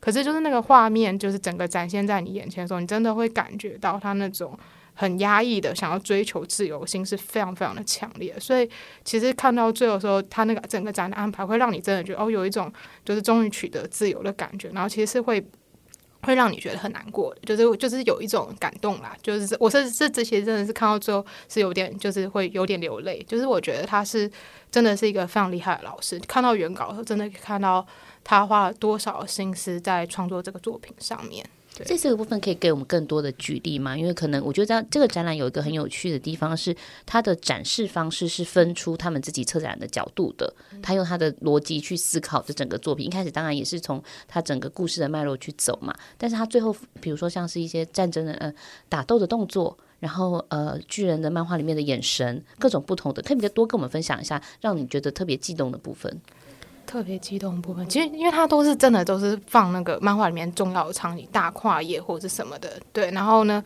[0.00, 4.58] 可是就是那个画面，就是整个展现在你眼前的时候，你真的会感觉到他那种
[4.94, 8.68] 很压抑的想要追求自由心是非常非常的强烈，所以
[9.04, 12.72] 其实看到最后时候，他那个整个展的安排会让你真的觉得哦，有一种
[13.04, 15.44] 就是终于取得自由的感觉，然后其实是会。
[16.22, 24.30] 会让你觉得很难过，就是就是有一种感动啦，就是我是这这些真的是看到最后是有点就是会有点流泪，就是我觉得他是
[24.70, 27.86] 真的是一个非常厉害的老师，看到原稿的时候真的看到
[28.24, 31.44] 他花了多少心思在创作这个作品上面。
[31.84, 33.96] 这四个部分可以给我们更多的举例吗？
[33.96, 43.06] 因为可能我觉得这个展览有一个很有趣的地方是，它的展示方式是分出他们自己策展的角度的，他用他的逻辑去思考这整个作品。
[43.06, 48.52] 一开始当然也是从他整个故事的脉络去走嘛，但是他最后比如说像是一些战争的呃
[48.88, 56.20] 打斗的动作，然后呃巨人的漫画里面的眼神，各种不同的，可以多跟我们分享一下，让你觉得特别激动的部分。
[56.88, 63.10] 特别激动部分，其实因为它都是真的，都是放那个漫画里面重要的场景，大跨页或者是什么的，对。
[63.10, 63.62] 然后呢，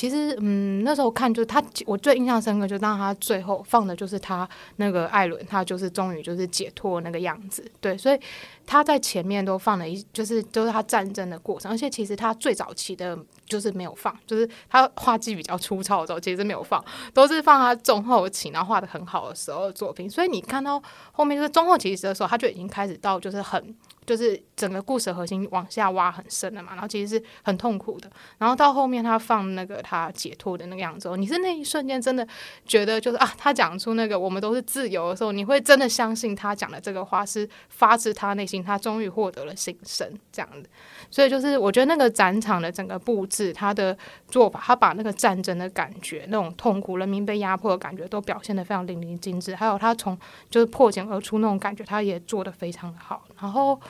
[0.00, 7.98] 其实嗯，那时候看就是他，我最印象深刻，就是当他最后放的就是他那个艾伦，他就是终于就是解脱那个样子，对。
[7.98, 8.18] 所以
[8.64, 13.18] 他在前面都放了一，就是都是他战争的过程，而且其实他最早期的。
[13.50, 16.80] 就是没有放，就是他画技比较粗糙的时候，其实没有放，
[17.12, 20.08] 都是放他中后期，然后画得很好的时候的作品。
[20.08, 23.74] 所以你看到后面就是中后期的时候，他就已经开始到就是很。
[24.10, 28.10] 就是整个故事核心往下挖很深的嘛，然后其实是很痛苦的。
[28.38, 32.26] 然后到后面他放那个他解脱的那个样子，你是那一瞬间真的
[32.66, 40.68] 觉得就是啊，他讲出那个我们都是自由的时候，你会真的相信他讲的这个话是发自他内心，他终于获得了新生这样的。
[41.08, 43.96] 所以就是我觉得那个展场的整个布置，他的
[44.26, 49.54] 做法，他把那个战争的感觉、那种痛苦、人民被压迫的感觉都表现得非常淋漓尽致。
[49.54, 50.18] 还有他从
[50.50, 53.22] 就是破茧而出那种感觉，他也做得非常的好。
[53.40, 53.80] 然后。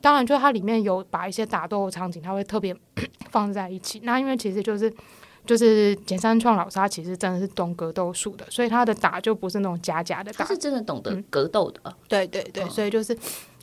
[0.00, 2.74] 当然，就它里面有把一些打斗的场景，它会特别
[3.30, 4.00] 放在一起。
[4.04, 4.92] 那因为其实就是
[5.46, 11.80] 就是简三创老师，他其实真的是懂格斗术的，所以他的打就不是那种假假的打，他是真的懂得格斗的。
[11.84, 13.16] 嗯、对对对，所以就是。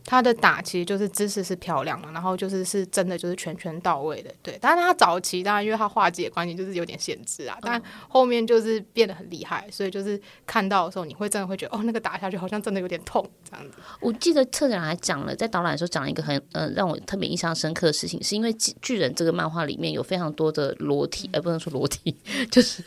[0.08, 4.58] 他的打其实就是姿势是漂亮的，然后就是是真的就是拳拳到位的，对。
[4.62, 13.78] 但是他早期当然因为他画技的关系就是有点限制啊，但后面就是变得很厉害，所以就是看到的时候你会真的会觉得哦，那个打下去好像真的有点痛这样子。
[14.00, 22.16] 我记得策展还讲了，在导览的时候讲了一个很呃让我特别印象深刻的事情，是因为巨人这个漫画里面有非常多的裸体，而、呃、不能说裸体，
[22.50, 22.82] 就是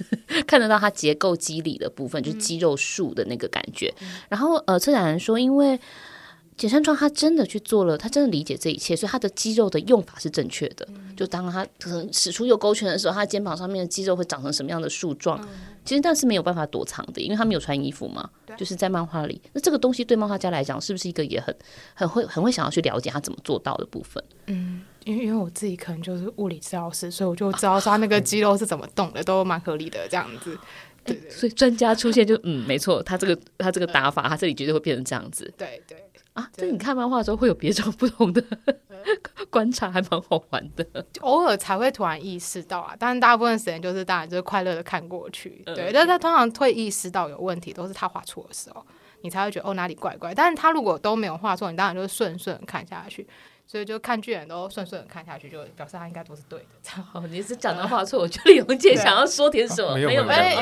[0.47, 3.93] 看得到他结构肌理的部分，就是肌肉束的那个感觉。
[4.01, 5.79] 嗯、然后呃，策展人说因为。
[6.61, 10.87] 简山庄他真的去做了，他真的理解这一切，所以他的肌肉的用法是正确的。
[10.91, 15.41] 嗯、就当他可能使出右勾拳的时候，他肩膀上面的肌肉会长成什么样的树状？
[15.41, 15.49] 嗯、
[15.87, 18.29] 其实那是没有办法躲藏的，因为他没有穿衣服嘛。
[18.59, 21.57] 就是在漫画里，那这个东西对漫画家来讲，是不是一个也很
[21.95, 24.23] 很会很会想要去了解他怎么做到的部分？
[24.49, 30.59] 嗯，因为因为我自己可能就是物理治疗师，所以我就知道他那个肌肉是怎么动的，都蛮合理的这样子。
[31.07, 35.51] 对，所以专家出现就嗯，没错，他这个他这个打法，他这里绝对会变成这样子。
[35.57, 35.97] 对对。
[36.41, 38.43] 啊，这你看漫画的时候会有别种不同的
[39.51, 40.85] 观察还蛮好玩的，
[41.21, 45.91] 偶尔才会突然意识到啊，但是大部分时间就是当然就是快乐的看过去，对。
[45.93, 48.85] 但是他通常会意识到有问题，都是他画错的时候，
[49.23, 50.35] 你才会觉得哦哪里怪怪。
[50.35, 53.27] 但是他如果都没有画错，你当然就是顺顺看下去。
[53.71, 56.65] 所以就看剧人都顺顺的看下去，就表示他应该都是对的。
[57.13, 59.95] 哦，你是讲的话错，我觉得李龙姐想要说点什么？
[59.95, 60.61] 没有没有。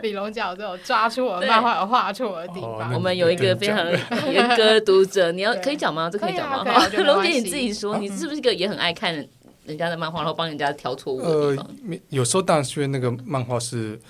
[0.00, 2.94] 李龙姐有这种抓出我漫画有画错的地方。
[2.94, 3.86] 我们有一个非常
[4.32, 6.08] 严格的读者，你要可以讲吗？
[6.08, 6.64] 这可以讲吗？
[6.64, 9.14] 好，龙姐你自己说，你是不是一个也很爱看
[9.66, 11.66] 人家的漫画，然后帮人家挑错误的地方？
[11.90, 14.00] 呃，有时候当然是因为那个漫画是。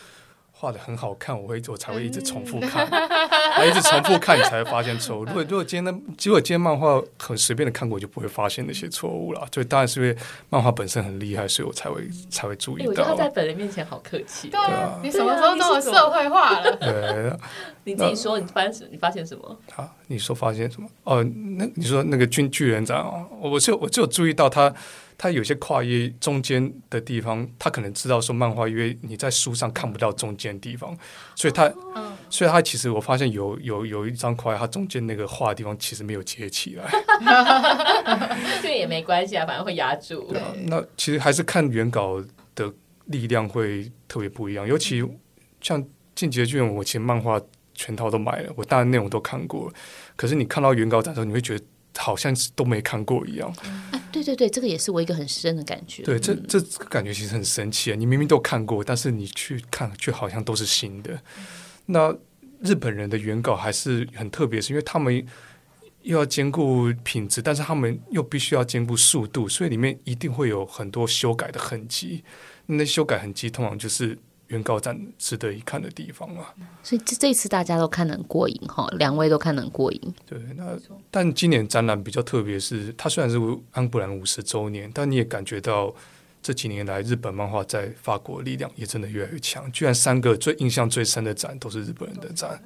[0.60, 5.22] 画的很好看，我会我才会一直重复看，啊， 一直重复看，你才会发现错误。
[5.26, 9.46] 如果如果今天的，结果今天漫画很随便的看过，我就不会发现那些错误了。
[9.54, 10.16] 所以当然是因为
[10.48, 12.86] 漫画本身很厉害，所以我才会才会注意到。
[12.86, 14.48] 欸、我觉得他在本人面前好客气。
[14.48, 16.74] 对啊，你什么时候那么社会化了？
[16.76, 17.32] 对，
[17.84, 19.56] 你自己说，你发现你发现什么？
[19.76, 20.88] 啊，你说发现什么？
[21.04, 21.22] 哦，
[21.56, 24.74] 那你说那个军巨人长，我就我就有注意到他。
[25.20, 30.96] 他有些跨越中间的地方，他可能知道说漫画，因为你在书上看不到中间地方，
[31.34, 31.64] 所以他，
[31.96, 36.88] 嗯、所以他其实我发现有有有一张跨页，它中间那个画的地方其实没有接起来，
[38.62, 40.24] 这个也没关系啊，反正会压住。
[40.30, 42.22] 对啊，那其实还是看原稿
[42.54, 42.72] 的
[43.06, 45.04] 力量会特别不一样，尤其
[45.60, 45.82] 像
[46.14, 47.40] 《进击的巨人》，我其实漫画
[47.74, 49.74] 全套都买了，我当然内容都看过了，
[50.14, 51.64] 可是你看到原稿的时候，你会觉得。
[51.96, 53.48] 好像是都没看过一样。
[53.90, 56.02] 啊，对对对，这个也是我一个很深的感觉。
[56.02, 57.96] 对，这这感觉其实很神奇啊！
[57.96, 61.20] 你明明都看过，但是你去看，却好像都是新的。
[61.86, 62.16] 那
[62.60, 65.26] 日本人的原稿还是很特别，是因为他们
[66.02, 72.22] 又要兼顾品质，但是他们又必须要兼顾速度，所以里面一定会有很多修改的痕迹。
[72.66, 74.18] 那修改痕迹通常就是。
[74.48, 76.46] 原告展值得一看的地方嘛，
[76.82, 80.14] 所以这这次大家都看得很过瘾哈，两位都看得很过瘾。
[80.26, 80.76] 对，那
[81.10, 83.38] 但今年展览比较特别，是它虽然是
[83.72, 85.94] 安布兰五十周年，但你也感觉到
[86.42, 89.70] 这几年来日本漫画在法国力量也真的越来越强。
[89.70, 92.58] 居然三个最印象最深的展都是日本人的展，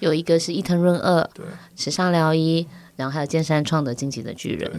[0.00, 2.66] 有一个是伊藤润二，对，池上辽一，
[2.96, 4.70] 然后还有剑山创的《进击的巨人》。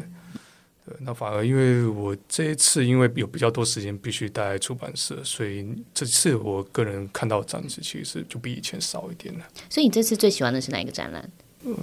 [0.86, 9.45] 对，那反而因为我这一次因为有比较多时间必须待在出版社，所以这次我个人看到展子其实就比以前少一点了。
[9.69, 11.29] 所以你这次最喜欢的是哪一个展览？
[11.63, 11.73] 呃，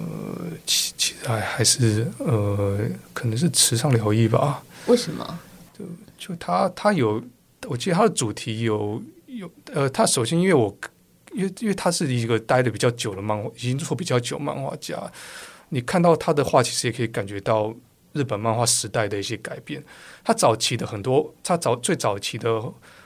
[0.67, 2.79] 其其实还还是呃，
[3.11, 4.63] 可能是池上辽一吧。
[4.85, 5.39] 为什么？
[5.75, 5.85] 就
[6.19, 7.23] 就他他有，
[7.67, 10.77] 我记得他的主题有有呃，他首先因为我
[11.33, 15.11] 因为因为他是一个待的比较久的漫画，已经做比较久漫画家，
[15.69, 17.73] 你看到他的话，其实也可以感觉到。
[18.13, 19.83] 日本漫画时代的一些改变，
[20.23, 22.61] 他早期的很多，他早最早期的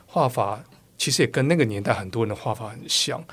[0.05, 0.63] 画法，
[0.97, 3.23] 其实也跟那个年代很多人的画法很像。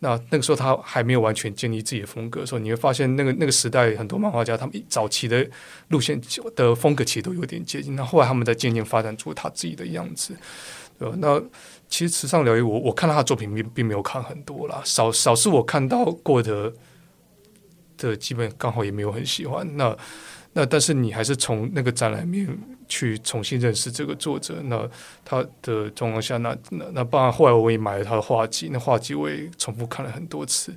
[0.00, 5.48] 那那个时候他还没有完全建立自己的风格的时候，你会发现那个那个时代很多漫画家，他们早期的
[5.88, 6.20] 路线
[6.56, 7.94] 的风格其实都有点接近。
[7.94, 10.34] 那后来他们在渐渐发展出他自己的样子。
[10.98, 11.40] 对吧那
[11.88, 16.72] 其实池上辽一，我我看到他的作品并并没有看很多啦，少少是我看到过的
[17.96, 19.76] 的基本刚好也没有很喜欢。
[19.76, 19.96] 那
[20.54, 22.46] 那但是你还是从那个展览面
[22.86, 24.88] 去重新认识这个作者，那
[25.24, 30.74] 他的状况下，那那那当然后来我也买了他的画集，那画集我也重复看了很多次。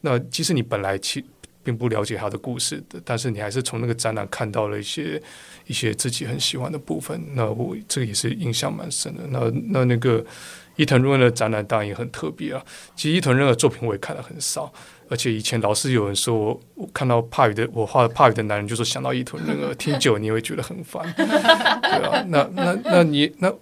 [0.00, 1.22] 那即使你本来其
[1.62, 5.22] 并不了解他的故事的，但是你还是从那个展览看到了一些
[5.66, 7.22] 一些自己很喜欢的部分。
[7.34, 9.22] 那我这个也是印象蛮深的。
[9.28, 10.24] 那那那个
[10.76, 12.64] 伊藤润二的展览当然也很特别啊。
[12.96, 14.72] 其实伊藤润二的作品我也看了很少。
[15.10, 21.24] 而且以前老是有人说，我我看到怕雨的我画怕雨的男人，就说想到伊藤润二，听久你会觉得很烦，对
[22.06, 23.52] 啊，那那那你那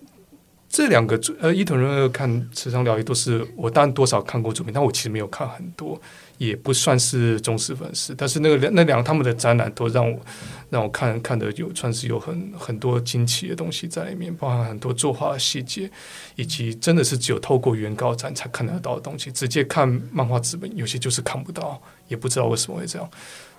[0.77, 5.99] 这两个呃伊藤润二看池上辽一都是我当然多少看过作品，但我其实没有看很多。
[6.37, 10.21] 也不算是忠实粉丝，但是那个那两个他们的展览都让我
[10.69, 15.91] 让我看看的有算是有很很多惊奇的东西在里面，包含很多作画的细节，
[16.35, 23.11] 以及真的是只有透过原稿展才看得到的东西，直接看漫画纸本有些就是看不到，也不知道为什么会这样。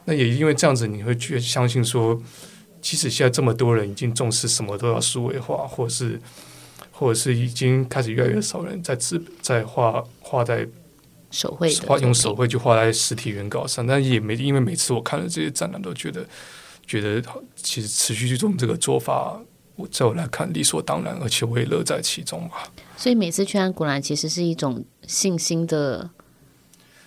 [0.06, 2.22] 那也因为这样子，你会去相信说，
[2.80, 6.22] 即使现在这么多人已经重视什么都要数位化，或是
[6.98, 10.68] 或者是已经开始越来越少人在纸在画画在。
[11.30, 16.26] 手绘画用手绘就画在实体原稿上，但也没因为每次我看了这些展览，都觉得
[16.86, 17.22] 觉得
[17.54, 19.38] 其实持续去做这个做法，
[19.76, 22.72] 我在我来看理所当然，而且我也乐在其中吧。
[22.96, 26.10] 所以每次去安古兰，其实是一种信心的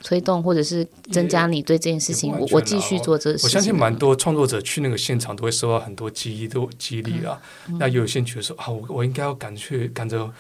[0.03, 3.47] 推动，或者是增加你对这件事情，我我继续做这事情。
[3.47, 7.41] 我相信蛮多创作者去那个现场都会受到很多激励，都激励啊。
[7.69, 10.33] 嗯、那有些人觉得说啊，我我应该要赶去赶着。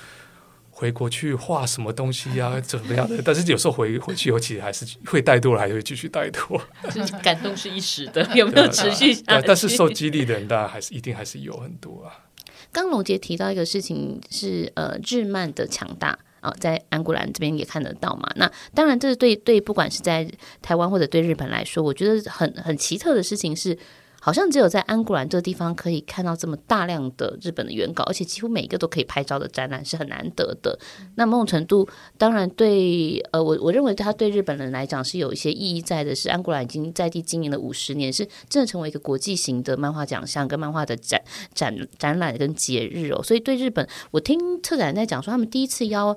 [0.72, 3.20] 回国去画什么东西呀、啊， 怎么样的？
[3.22, 6.58] 但是有时候回回去以后，其实还是会怠惰了，还是会继续怠惰。
[6.90, 9.46] 就是感动是一时的， 有没有持续下去？
[9.46, 12.24] 但是受激励的人，当然还是一定还是有很多啊。
[12.72, 18.30] 刚龙杰提到一个事情是呃日漫的强大啊、在安古兰这边也看得到嘛。
[18.36, 20.30] 那当然，这是对对，不管是在
[20.60, 23.78] 台湾或者对日本来说，我觉得很很奇特的事情是。
[24.20, 30.78] 好像只有在安古兰这个地方可以看到这么大量的日本的原稿，而且几乎每一个都可以拍照的展览是很难得的。
[31.16, 36.14] 那某种程度，当然对呃，我我认为它对日本人来讲是有一些意义在的。
[36.14, 41.18] 是安古兰已经在地经营了五十年，是真的成为一个国际型的漫画奖项跟漫画的展
[41.54, 43.22] 展展览跟节日哦。
[43.22, 46.14] 所以对日本，我听策展在讲说，他们第一次邀。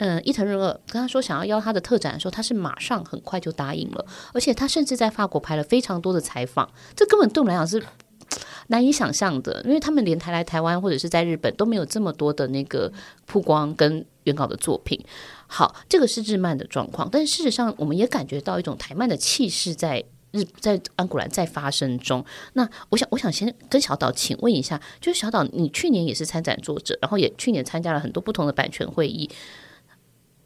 [0.00, 7.82] 嗯，伊藤润二跟他说想要邀他的特展的时候，他是马上很快就答应了，而且他甚至在法国拍了非常多的采访，这根本对我们来讲是
[8.68, 12.90] 难以想象的，因为他们连台来台湾或者是在日本都没有这么多的那个
[13.26, 14.98] 曝光跟原稿的作品。
[15.46, 22.24] 好，这个是日漫的状况，但是事实上我们也感觉到一种台漫的气势在日在安古兰在发生中。
[22.54, 29.28] 那我想，我想先跟小岛请问一下，就是小岛，你去年也是参展作者，然后也去年参加了很多不同的版权会议。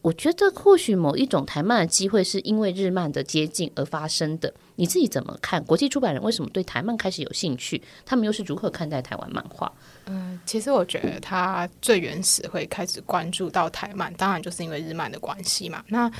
[0.04, 5.64] 我觉得或许某一种台漫的机会是因为日漫的接近而发生的，你自己怎么看？
[5.64, 7.80] 国际出版人为什么对台漫开始有兴趣？
[8.04, 9.72] 他们又是如何看待台湾漫画？
[10.04, 15.82] 嗯，其实我觉得他最原始会开始关注到台漫，当然就是因为日漫的关系嘛。
[15.88, 16.12] 那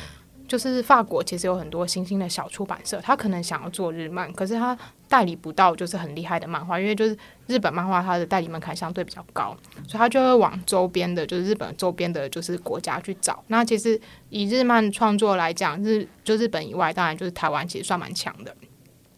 [0.46, 4.76] 就是法国其实有很多新兴的小出版社，他可能想要做日漫，可是他
[5.08, 7.16] 代理不到就是很厉害的漫画，因为就是
[7.46, 9.56] 日本漫画它的代理门槛相对比较高，
[9.88, 13.42] 所以他就会往周边的，就是日本周边的，就是国家去找。
[13.48, 18.54] 那其实以日漫创作来讲，日就日本以外，当然就是台湾其实算蛮强的。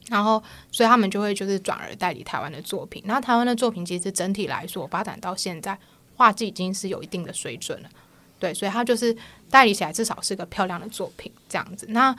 [0.09, 3.03] 然后，所以他们就会就是转而代理台湾的作品。
[3.07, 5.77] 那台湾的作品其实整体来说发展到现在，
[6.15, 7.89] 画技已经是有一定的水准了。
[8.39, 9.17] 对，所以他就是
[9.51, 11.87] 代理起来至少是个漂亮的作品这样子。
[11.91, 12.15] 那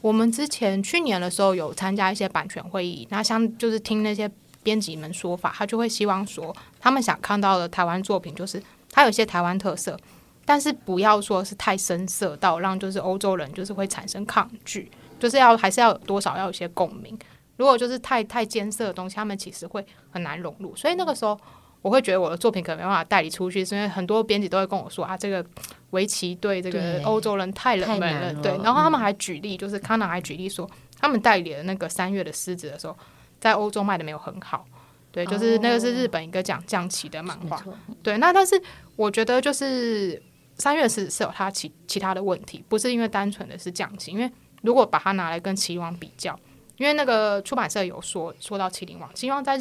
[0.00, 4.30] 我们之前去年的时候有参加一些版权会议，那像就是听那些
[4.62, 8.62] 编辑们说法，他就会希望说，他们想看到的台湾作品就是
[8.92, 9.98] 它有些台湾特色，
[10.44, 17.18] 但是不要说是太深色到让就是欧洲人就是会产生抗拒，就是要还是要有多少要有些共鸣。
[17.56, 20.76] 如果就是太太艰涩的东西，他们其实会很难融入。
[20.76, 21.36] 所以那个时候。
[21.82, 25.44] 我会觉得我的作品可能没办法代理出去，是因为很多编辑都会跟我说啊，这个
[25.90, 28.42] 围棋对这个欧洲人太冷门了。
[28.42, 30.68] 对，然后他们还举例，就是康纳还举例说，
[30.98, 32.96] 他们代理的那个三月的狮子的时候，
[33.38, 34.66] 在欧洲卖的没有很好。
[35.12, 37.62] 对，就是那个是日本一个讲将棋的漫画。
[38.02, 38.60] 对，那但是
[38.96, 40.20] 我觉得就是
[40.58, 44.30] 三月狮子是有它其其他的问题，不是因为单纯的是将棋，因为
[44.62, 46.38] 如果把它拿来跟棋灵王比较，
[46.76, 49.58] 因为那个出版社有说说到麒麟王，麒麟王在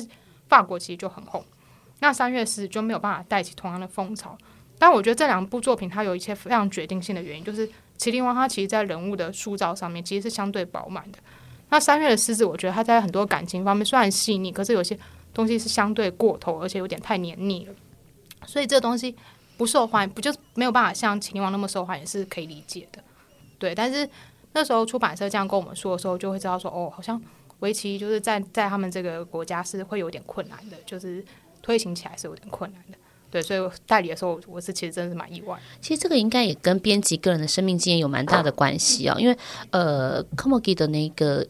[0.50, 1.42] 法国其实就很红。
[2.00, 4.38] 那三月狮子就没有办法带起同样的风潮，
[4.78, 7.68] 但我觉得这两部作品它有一些非常决定性的原因，就是
[7.98, 11.18] 《麒麟王》它其实在人物的塑造上面其实是相对饱满的。
[11.70, 14.98] 那三月的狮子，我觉得它在很多感情方面虽然细腻，可是有些
[15.34, 17.74] 东西是相对过头，而且有点太黏腻了。
[18.46, 19.16] 所以这东西
[19.58, 23.02] 不受欢迎，不就没有办法像《麒麟王》那么受欢迎，是可以理解的。
[23.58, 24.08] 对，但是
[24.52, 27.20] 那时候出版社这样跟我们说的时候，就会知道说，哦，好像
[27.62, 31.24] 围棋就是在在他们这个国家是会有点困难的，就是。
[31.66, 32.98] 推行起来是有点困难的，
[33.32, 35.60] 对，所以代理的时候，我是其实真的是蛮意外。
[35.82, 39.36] 其实这个应该也跟编辑个人的生命经验有蛮大的关系啊、因为
[39.72, 41.44] 呃，Komogi 的那个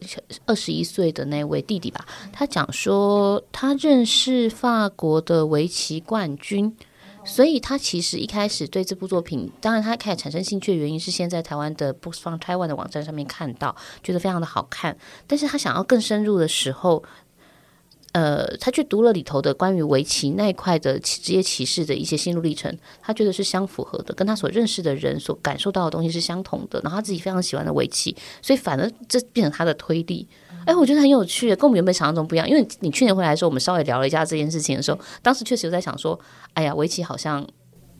[0.46, 6.74] 二十一岁的那位弟弟吧，他讲说他认识法国的围棋冠军，
[7.22, 14.96] 所以他其实一开始对这部作品，当然他开始产生兴趣的原因是先在台湾的 Books from Taiwan 的网站上面看到，觉得非常的好看，
[15.26, 17.04] 但是他想要更深入的时候。
[18.16, 26.80] 呃，他去读了里头的关于围棋那一块的职业棋士的一些心路历程，他觉得是相符合的，跟他所认识的人所感受到的东西是相同的。
[26.80, 30.26] 然后他自己非常喜欢的围棋，所以反而这变成他的推力。
[30.64, 32.48] 哎，我觉得很有趣，跟我们原本想象中不一样。
[32.48, 36.18] 因为你去年回来的时候，我们稍微聊了一下这件事情的时候，当时确实有在想说，
[36.54, 37.46] 哎呀，围棋好像。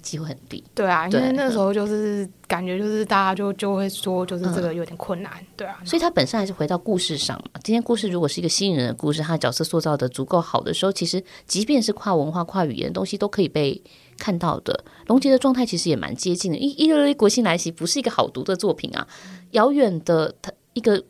[0.06, 5.78] 机会很低，对啊，因为那时候就是感觉就是大家就就会说，就是这个有点困难，嗯、对啊。
[5.84, 7.60] 所以它本身还是回到故事上嘛。
[7.64, 13.82] 今天故事如果是一个吸引人的故事，它角色塑造的足够好的时候，其实即便是跨文化、跨语言的东西都可以被
[14.16, 14.84] 看到的。
[15.08, 16.56] 龙杰的状态其实也蛮接近的。
[16.56, 19.08] 一一六一国庆来袭不是一个好读的作品啊，
[19.50, 21.02] 遥远的他一个。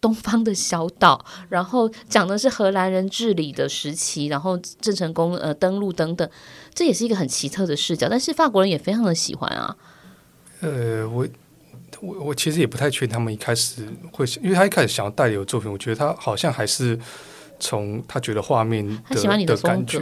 [0.00, 6.28] 东方的小岛，然后讲的是荷兰人治理的时期，然后郑成功呃登陆等等，
[6.74, 9.76] 这也是一个很奇特的视角，但是法国人也非常的喜欢啊。
[10.60, 11.26] 呃，我
[12.00, 16.98] 我我其实也不太确定他们一开始会，因为他一开始想要带有作品，我觉得他好像还是
[17.58, 20.00] 从他觉得画面的，他喜欢你的，的感觉。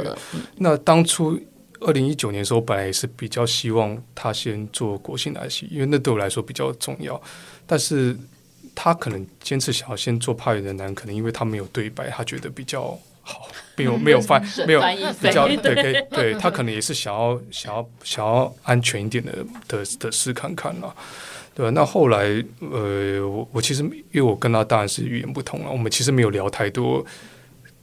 [0.57, 1.39] 那当初
[1.81, 7.21] 二零一九年的时候，本来也是比较希望他先做国信来袭，因为那对我来说比较重要。
[7.67, 8.17] 但是
[8.75, 14.81] 他可能坚持想要先做怕远的男，可能因为他没有对白，他觉得比较好，没有没有翻没有
[15.21, 19.33] 比较对对对，对 他可能也是想要想要想要安全一点的
[19.69, 20.95] 的的试看看了。
[21.55, 27.05] 对，那后来呃，我我其实因为我跟他当然是语言不通了，我们其实没有聊太多。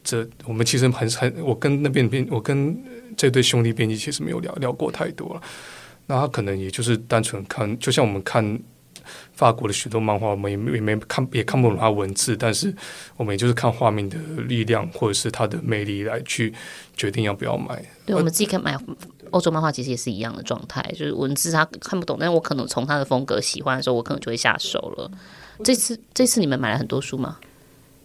[0.03, 2.75] 这我们其实很很，我跟那边编，我跟
[3.15, 5.41] 这对兄弟编辑其实没有聊聊过太多了。
[6.07, 8.59] 那他可能也就是单纯看，就像我们看
[9.33, 12.73] 法国的许多漫画，我们也没也没看也看不懂它文字，但是
[13.17, 16.53] 我们也就是看画面的力量或者是它的魅力来去
[16.95, 17.83] 决定要不要买。
[18.05, 18.77] 对，我们自己看买
[19.31, 25.11] 欧洲漫画，其实也是一样的状态，就是文字他看不懂，但是我可能从他的风格喜欢的时候，我可能就会下手了。
[25.63, 27.37] 这次这次你们买了很多书吗？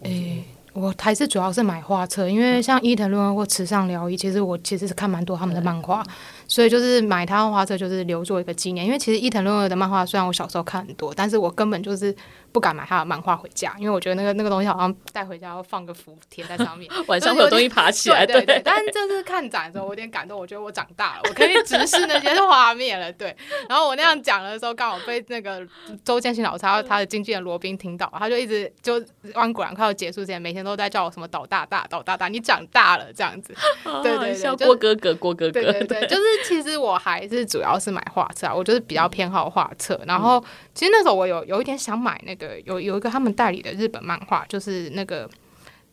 [0.01, 0.43] 诶。
[0.73, 6.05] 我还是主要是买画册，因为像伊藤润二或池上辽一，其实我其实是看蛮多他们的漫画，
[6.47, 8.85] 所以就是买他的画册就是留作一个纪念。
[8.85, 12.15] 因为其实伊藤润二的漫画虽然我小时候看很多，但是我根本就是。
[12.57, 18.25] 不敢买他的漫画回家，因为我觉得那个那个东西好像带回家要放个符贴在上面， 晚上会有东西爬起来。
[18.25, 18.61] 对，对对。
[18.65, 23.13] 但是这次看展的时候，我有点感动，我觉得我长大了，我可以直视那些画面了。
[23.13, 23.37] 对。
[23.69, 25.61] 然后我那样讲的时候，刚好被那个
[26.03, 28.99] 周建新老师他他的经纪人罗宾听到，他就一直就
[29.35, 33.53] 安古兰快要结束之前，每天都在叫我什么导大大导大大，你长大了这样子。
[34.01, 35.51] 对 对对，郭哥哥郭哥哥。
[35.51, 40.01] 对对对， 就是其实我还是主要是买画册，我就是比较偏好画册。
[40.07, 40.43] 然后
[40.73, 43.27] 其实那时候我有有一点想买那个对有有一个他们。
[43.37, 45.29] 代理的日本漫画就是那个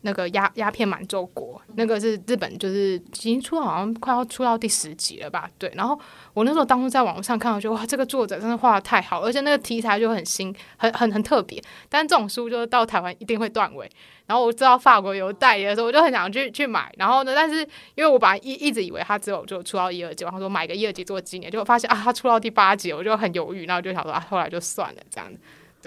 [0.01, 5.47] 那个鸦鸦片满洲国，那个是日本，就是已经出好像快要出到第十集了吧？
[5.59, 5.71] 对。
[5.75, 5.99] 然后
[6.33, 11.61] 我那时候当初在网上看到，就哇，这个作者真的画得太好，而且那个题材就很新，很很很特别。
[11.87, 13.87] 但这种书就是到台湾一定会断尾。
[14.25, 16.91] 然后我知道法国有代理的时候，我就很想去去买。
[16.97, 17.59] 然后呢，但是
[17.93, 25.39] 因为我本来一一直以为他只有就出到一二集，然后说买个一二集做纪念，结果发现啊，他出到第八集，我就很犹豫，然后就想说啊，后来就算了这样子。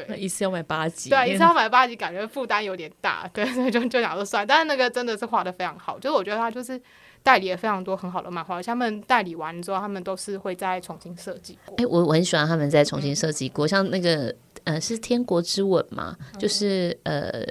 [0.05, 4.47] 对，一次要买八集，对，一次要买八集，感觉负担有点大， 对，所以就就想说算。
[4.47, 6.81] 但是那个真的是画的非常好，就是我觉得他就是
[7.23, 11.75] 代理了非常多很好的漫画，他们代理完之后，他们都是会再重新设计过。
[11.77, 14.35] 哎、欸，我我很喜欢他们再重新设计过，嗯、像那个
[14.65, 17.45] 呃，是《天国之吻》嘛，就是呃。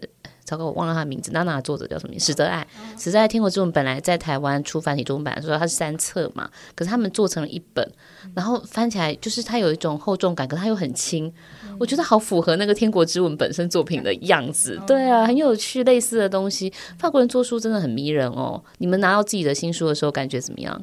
[0.47, 1.29] 糟糕，我忘了他的名字。
[1.33, 2.17] 娜娜的作者叫什么名？
[2.17, 2.65] 史泽爱。
[2.97, 7.85] 史泽爱《天国之吻》本来在台湾出繁体中文版的时候，它是三册嘛，可是他们做成了一本，
[8.33, 11.29] 然后翻起来就是它有一种厚重感，可是它又很轻，
[11.77, 14.79] 我觉得好符合那个《天国之吻》本身作品的样子。
[14.87, 16.71] 对啊，很有趣，类似的东西。
[16.97, 18.63] 法国人做书真的很迷人哦。
[18.77, 20.81] 你们拿到自己的新书的时候，感觉怎么样？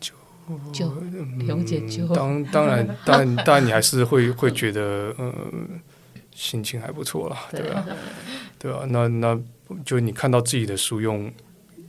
[0.00, 0.14] 就
[0.72, 0.90] 就
[1.44, 5.78] 刘姐就当当然当然当然你还是会会觉得嗯。
[6.36, 7.86] 心情还不错了，对啊，
[8.58, 9.40] 对啊，那那
[9.84, 11.32] 就你看到自己的书用。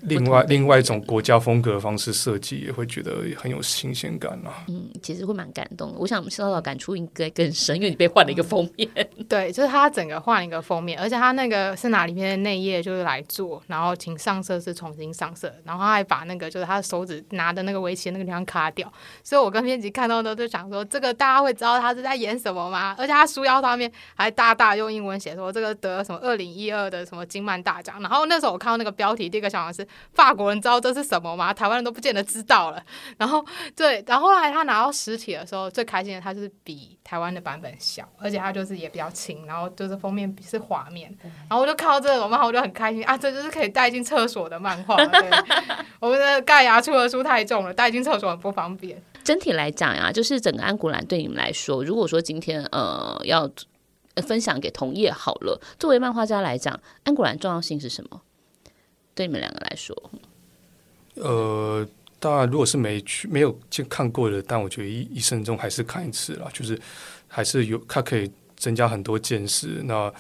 [0.08, 4.64] 另外，另外一种国家风格的方式设计，也会觉得很有新鲜感啊。
[4.68, 5.99] 嗯，其实会蛮感动的。
[5.99, 8.89] 我想受到感触应该更深，因为你被换了一个封面。
[9.28, 18.91] 对，就是他整个换一个封面，而且他那个是拿里面的内页就是来做，然后请上色是重新上色，然后他还把那个就是他手指拿的那个围棋那个地方卡掉。
[19.24, 22.95] 所以我跟编辑看到呢就想说，这个大家会知道他是在演什么吗？
[22.97, 27.99] 而且他书腰上面还大大用英文写说这个得了什么二零一二的什么金曼大奖。
[28.01, 29.86] 然后那时候我看到那个标题，第一个想法是。
[30.14, 31.54] 法国人知道这是什么吗？
[31.54, 32.84] 台湾人都不见得知道了。
[33.18, 33.45] 然后，
[33.76, 41.16] 对，然后后来他拿到实体的时候，最开心的他就是比台湾的版本小，而且他就是也比较轻，然后就是封面是画面。
[41.22, 43.18] 然后我就看到这个漫画，我就很开心啊！
[43.18, 44.95] 这就是可以带进厕所的漫画。
[44.95, 45.30] 对
[46.00, 49.02] 我们的盖牙出的书太重了，带进厕所很不方便。
[49.24, 53.50] 整体来讲呀，就是整个安古兰对你们来说，如果说今天呃要
[54.26, 58.22] 分享给同业好了，作为漫画家来讲，安古兰重要性是什么？
[59.18, 60.11] 对你们两个来说，
[61.15, 61.84] 呃，
[62.20, 66.80] 当然，如果是没去、没有去看过的，但我觉得一一生中还是看一次啦，就是
[67.28, 69.82] 还是有它可以增加很多见识。
[69.86, 70.13] 那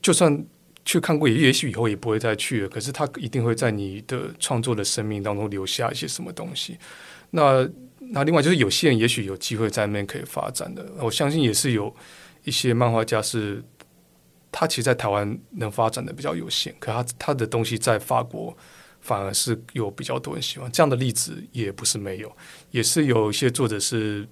[0.00, 0.42] 就算
[0.86, 2.68] 去看过，也也许以后也不会再去了。
[2.70, 6.78] 可是它一定会在你的创作的生命当中留下一些什么东西。
[7.32, 7.68] 那
[7.98, 11.94] 那另外就是有些人也许有机会在那边可以发展的，我相信也是有
[12.44, 13.62] 一些漫画家是。
[14.52, 18.56] 他其实，在台湾能发展的比较有限，可他他的东西在法国
[19.00, 20.70] 反而是有比较多人喜欢。
[20.72, 22.30] 这样的例子也不是没有，
[22.72, 24.26] 也是有一些作者是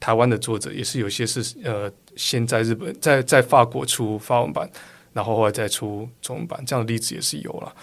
[0.00, 4.68] 台湾的作者，也是有些是呃，先在日本在在法国出法文版，
[5.12, 7.74] 然后后来再出中文版，这样的例子也是有了。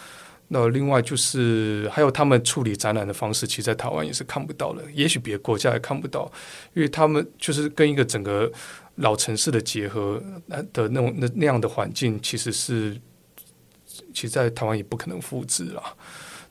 [0.47, 6.29] 那另外就是还有他们处理展览的方式，其实，在台湾也是看不到的，也许别的国家也看不到，
[6.73, 8.51] 因为他们就是跟一个整个。
[9.01, 12.95] 老城市的结合，那的那种那那样的环境，其实是，
[14.13, 15.83] 其实，在台湾也不可能复制了。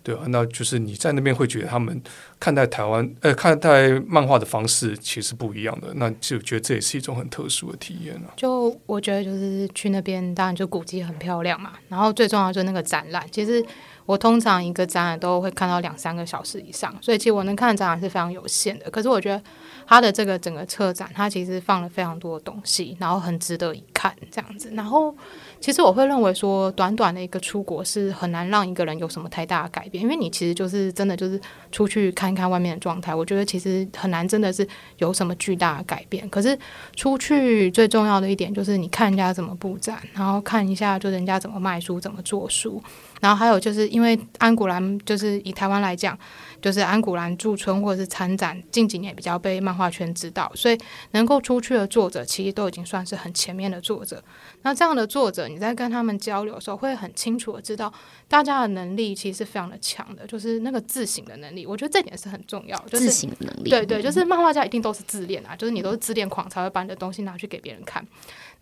[0.02, 2.02] 对啊，那就是你在那边会觉得他们
[2.38, 8.32] 看待台湾呃看待漫画的方式其实不一样的，那就觉得这也是一种很特殊的体验啊。
[8.36, 13.64] 就我觉得就是去那边，当然就古迹很漂亮嘛，然后最重要就是那个展览，其实。
[14.10, 18.90] 我通常一个展览都会看到两三个小时以上，所以其实我能看的展览是非常有限的。
[18.90, 19.40] 可是我觉得
[19.86, 24.68] 它的这个整个策展，它其实放了非常多的东西，然后很值得一看这样子。
[24.74, 25.14] 然后
[25.60, 31.38] 其实我会认为说，短短的一个出国是很难让一个人有什么太大的改变，因为你其实就是真的就是
[31.70, 33.14] 出去看一看外面的状态。
[33.14, 36.26] 我觉得其实很难真的是有什么巨大的改变。
[36.30, 36.58] 可是
[36.96, 42.82] 出去最重要的一点就是你看人家怎么布展，然后看一下就人家怎么卖书，怎么做书。
[43.20, 46.18] 然后还有就是因为安古兰，就是以台湾来讲，
[46.60, 50.78] 就是安古兰驻村或者是参展，近几年比较被漫画圈知道，所以
[51.12, 54.22] 能够出去的作者，其实都已经算是很前面的作者。
[54.62, 57.92] 那这样的作者，你在跟他们交流的时候，会很清楚的知道
[58.28, 62.78] 大家的能力其实是非常的强的，就是那个自省的能力，我觉得这点是很重要。
[62.86, 68.06] 就是、自省能力，对对，就是漫画家一定都是自恋啊，就是你都是自恋狂，才会把你的东西拿去给别人看。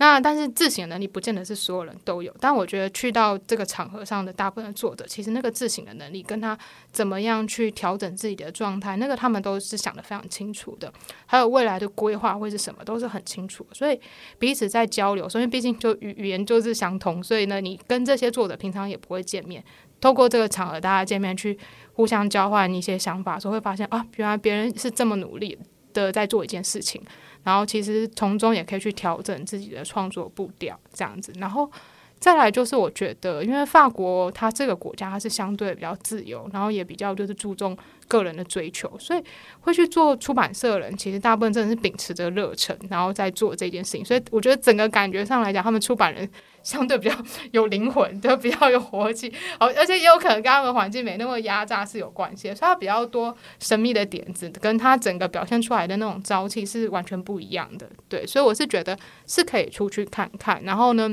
[0.01, 6.57] 那但是自省能力不见得是所有人都有，但我觉得去到这个场合上的大部分作者，其实那个自省的能力跟他
[6.93, 10.93] 怎么样去调整自己的状态，那个他们都是想得非常清楚的，
[11.27, 14.01] 还有未来的规划会是什么都是很清楚，所以
[14.39, 19.65] 彼此在交流，所以毕竟就语语言就是相同，所以呢，你跟这些作者平常也不会见面，
[20.01, 21.59] 透过这个场合大家见面去
[21.95, 25.59] 互相交换一些想法，所以会发现啊，原来别人是这么努力
[25.93, 27.03] 的在做一件事情。
[27.45, 31.33] 然后其实从中也可以去调整自己的创作步调，这样子。
[31.39, 31.71] 然后
[32.19, 37.77] 再来就是，我觉得，因为法国它这个国家它是相对比较自由，然后也比较就是注重
[38.09, 39.23] 个人的追求，所以
[39.61, 44.05] 会去做出版社的人，其实大部分真的是秉持着热忱，然后在做这件事情。
[44.05, 46.29] 所以我觉得整个感觉上来讲，他们出版人
[46.63, 47.15] 相对比较
[47.53, 49.33] 有灵魂， 就比较有活气。
[49.59, 57.89] 而而且也有可能跟他们环境没那么压榨是有关系的，所以他比较多神秘的点子，跟他整个表现出来的那种朝气是完全不一样的。
[58.09, 60.63] 对，所以我是觉得是可以出去看看。
[60.65, 61.09] 然后呢，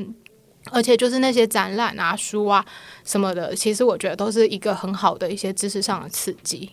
[0.71, 2.65] 而且就是那些展览啊、书啊
[3.03, 6.71] 什么的，其实我觉得都是一个很好的一些知识上的刺激。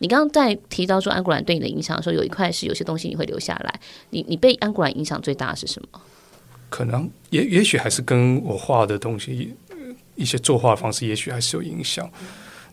[0.00, 3.80] 嗯，你刚刚在提到说安古兰对你的影响的时候，有一块是有些东西你会留下来。
[4.10, 6.00] 你你被安古兰影响最大的是什么？
[6.68, 9.54] 可能也也许还是跟我画的东西
[10.14, 12.08] 一些作画方式，也许还是有影响。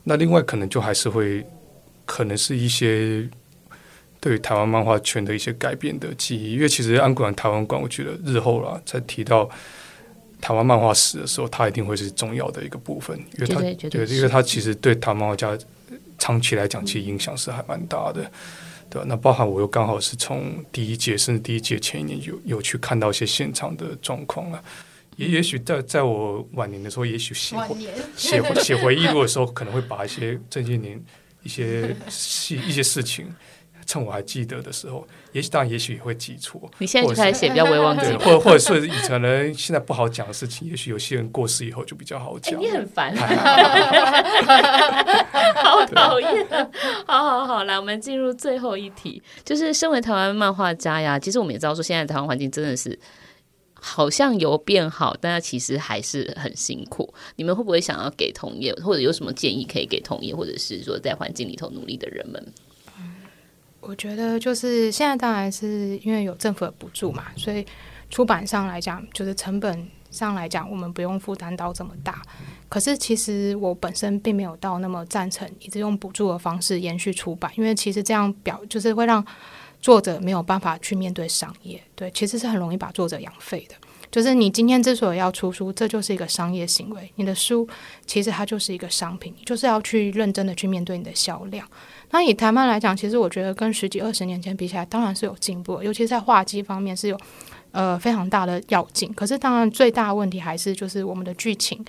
[0.03, 1.45] 那另外可能就还是会，
[2.05, 3.27] 可能是一些
[4.19, 6.53] 对于台湾漫画圈的一些改变的记忆。
[6.53, 9.49] 因为其实安古兰台湾馆，我觉得日后啦，在提到
[10.39, 13.59] 台湾漫画史的时候，它一定会是重要的一个部分，因为它
[13.89, 15.57] 对，因为它其实对台湾漫画家
[16.17, 18.29] 长期来讲，其实影响是还蛮大的。
[18.89, 24.63] 对，那包含我又刚好是从第一届甚至第一届前一年有有去看到一些现场的状况啊，
[25.17, 27.57] 也也许在在我晚年的时候，也许写
[28.15, 31.03] 写写回忆录的时候， 可能会把一些这些年
[31.43, 33.27] 一些细一些事情。
[33.87, 36.69] 趁我还记得的时候，也许当然，也许也会记错。
[36.77, 42.59] 你现在就开始写比较微忘记，或者 或者是以前人现在不好讲的事情，也许有些人过世以后就比较好讲。
[42.59, 43.15] 欸、你很烦，
[45.55, 46.45] 好讨厌。
[47.05, 52.99] 好好好，来，我们进入最后一题，就是身为台湾漫画家呀，其实我们也知道说，现在台湾环境真的是
[53.73, 57.13] 好像有变好，但其实还是很辛苦。
[57.37, 62.45] 你们会不会想要给同业，或者有什么建议可以给同业，或者是说在环境里头努力的人们？
[63.87, 67.65] 我觉得就是现在当然是因为有政府的补助嘛，所以
[68.09, 72.21] 出版上来讲，就是成本上来讲，我们不用负担到这么大。
[72.67, 79.25] 可是其实我本身并没有到那么赞成一直用补助的方式延续出版，因为其实这样表就是会让
[79.79, 83.75] 作者没有办法去面对商业，对，其实是很容易把作者养废的。
[84.09, 87.11] 就是你今天之所以要出书，这就是一个商业行为。
[87.15, 87.67] 你的书
[88.05, 91.67] 其实它就是一个商品，你就是要去认真的去面对你的销量。
[92.11, 97.19] 那以台湾来讲，其实我觉得跟十几二十年前比起来，当然是有进步，尤其在画技方面是有
[97.71, 99.13] 呃非常大的要进。
[99.13, 101.83] 可是当然最大的问题还是就是我们的剧情。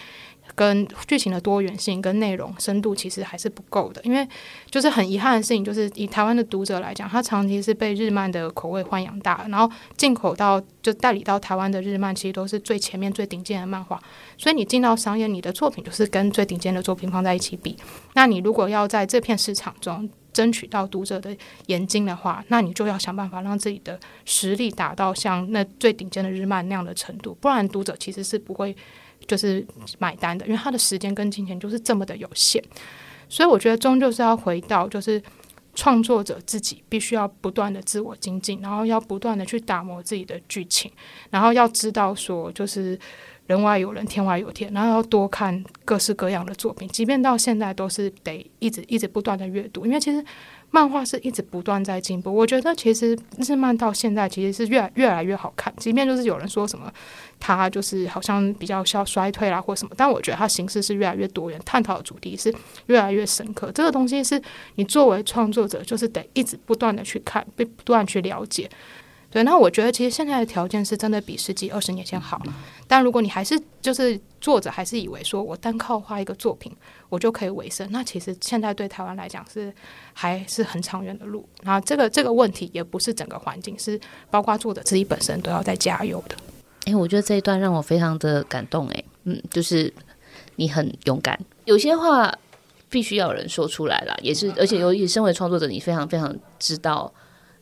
[0.58, 4.26] 跟剧情的多元性跟内容深度其实还是不够的，因为
[4.68, 14.02] 就是很遗憾的事情，就是以台湾的读者来讲，他长期是被日漫的口味豢养大，然后进口到就代理到台湾的日漫，其实都是最前面最顶尖的漫画，
[14.36, 17.76] 所以你进到商业，你的作品就是跟最顶尖的作品放在一起比，
[18.14, 21.36] 那你如果要在这片市场中争取到读者的
[21.66, 28.74] 眼睛的话，那你就要想办法让自己的实力达到像那最顶尖的日漫那样的程度，不然读者其实是不会。
[29.28, 29.64] 就是
[30.00, 32.60] 买单的，因为他的时间跟金钱就是这么的有限，
[33.28, 35.22] 所以我觉得终究是要回到，就是
[35.74, 40.90] 创作者自己必须要不断的自我精进，然后要不断的去打磨自己的剧情，
[41.30, 42.98] 然后要知道说，就是
[43.46, 50.24] 人外有人，天外有天，然后要多看各式各样的作品，即便到现在都是得一直一直不断的阅读，因为其实
[50.70, 52.34] 漫画是一直不断在进步。
[52.34, 56.92] 我觉得其实日漫到现在其实是越越来越好看，即便就是有人说什么
[57.40, 62.54] 它就是好像比较需要衰退啦或什么，但我觉得它形式是越来越多元，探讨的主题是
[62.86, 63.72] 越来越深刻。
[63.72, 64.40] 这个东西是
[64.74, 68.68] 你作为创作者就是得一直不断的去看，被不断去了解。
[69.38, 72.42] 对，那我觉得其实现在的条件是真的比十几二十年前好。
[72.88, 76.74] 但如果你还是就是作者还是以为说我单靠画一个作品
[77.08, 79.72] 我就可以维生，那其实现在对台湾来讲是
[80.12, 81.48] 还是很长远的路。
[81.62, 86.34] 那这个这个问题也不是整个环境，是包括作者自己本身都要在加油的。
[86.86, 88.88] 哎，我觉得这一段让我非常的感动。
[88.88, 89.94] 哎，嗯，就是
[90.56, 92.36] 你很勇敢，有些话
[92.88, 97.12] 必须要有人说出来了，也是而且由于身为创作者，你非常非常知道。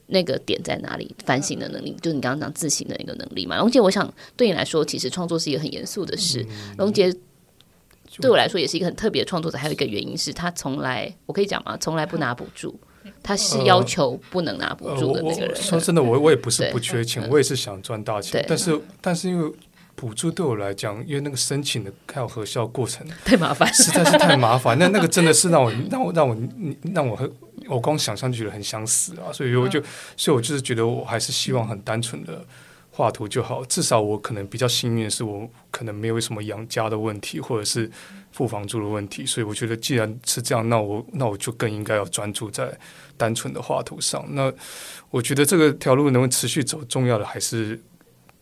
[0.08, 1.14] 那个点在哪里？
[1.24, 3.56] 反省的能力，就是你刚刚讲自省的一个能力嘛。
[3.58, 6.46] 龙杰，我想对你来说，其实创作是一个很严肃的事。
[6.78, 7.12] 龙杰
[8.20, 9.58] 对我来说也是一个很特别的创作者。
[9.58, 11.76] 还有一个原因是他从来，我可以讲吗？
[11.78, 12.78] 从来不拿补助，
[13.22, 15.56] 他是要求不能拿补助的那个人。
[15.56, 18.44] 说真的，我我也不是不缺钱，我也是想赚大钱。
[18.48, 19.52] 但是，但是因为
[19.96, 24.78] 补助对我来讲，因为那个申请的还有核销过程太麻烦，实在是太麻烦。
[24.78, 26.36] 那那个真的是让我让我让我
[26.94, 27.30] 让我很。
[27.68, 29.82] 我光想象就觉得很想死啊，所以我就，
[30.16, 32.44] 所以我就是觉得我还是希望很单纯的
[32.90, 33.64] 画图就好。
[33.64, 37.90] 至少我可能比较幸运的是，我可能没有什么养家的问题，或者是
[38.32, 39.26] 付房租的问题。
[39.26, 42.78] 所以我觉得，既然是这样，那我那我就更应该要专注在
[43.16, 44.24] 单纯的画图上。
[44.30, 44.52] 那
[45.10, 47.80] 我觉得这个条路能够持续走，重要的还是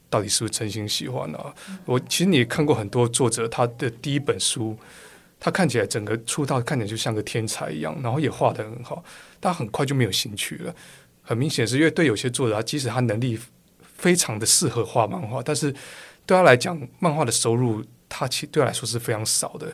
[0.08, 1.54] 到底是不是真心喜欢啊？
[1.84, 4.76] 我其实你也看过很多作者，他的第一本书。
[5.44, 9.04] 他看起来整个出道看起来就像个天才一样，然后也画得很好，
[9.38, 10.74] 但很快就没有兴趣了。
[11.20, 13.38] 很明显是因为对有些作者，即使他能力
[13.82, 15.70] 非常的适合画漫画，但是
[16.24, 19.70] 对他来讲，漫画的收入他其对他来说是非常少的。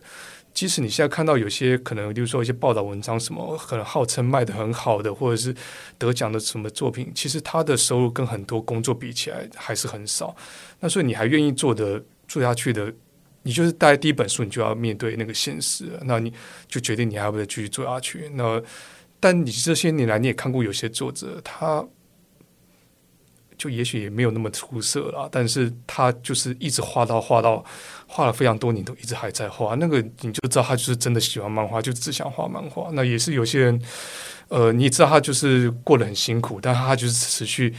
[0.52, 5.54] 即使你现在看到有些可能，比如说一些报道文章什么，可能号称卖得很好的，或者是
[5.96, 10.34] 得奖的什么作品，其实他的收入跟很多工作比起来还是很少。
[10.80, 12.92] 那所以你还愿意做的做下去的？
[13.42, 16.32] 你就是带第一本书，你就要面对那个现实，那你
[16.68, 18.30] 就决定你还要不要继续做下去。
[18.34, 18.62] 那
[19.18, 21.86] 但你这些年来，你也看过有些作者，他
[23.56, 27.64] 就也许也没有那么出色啦，但是他就是一直画到画到
[28.06, 29.74] 画了非常多年，都一直还在画。
[29.74, 32.90] 那个你就知道他就是真的喜欢漫画，就只想画漫画。
[32.92, 33.82] 那也是有些人，
[34.48, 37.74] 呃，你知道他就是过得很辛苦，但他就是持续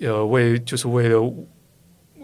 [0.00, 1.18] 呃为就是为了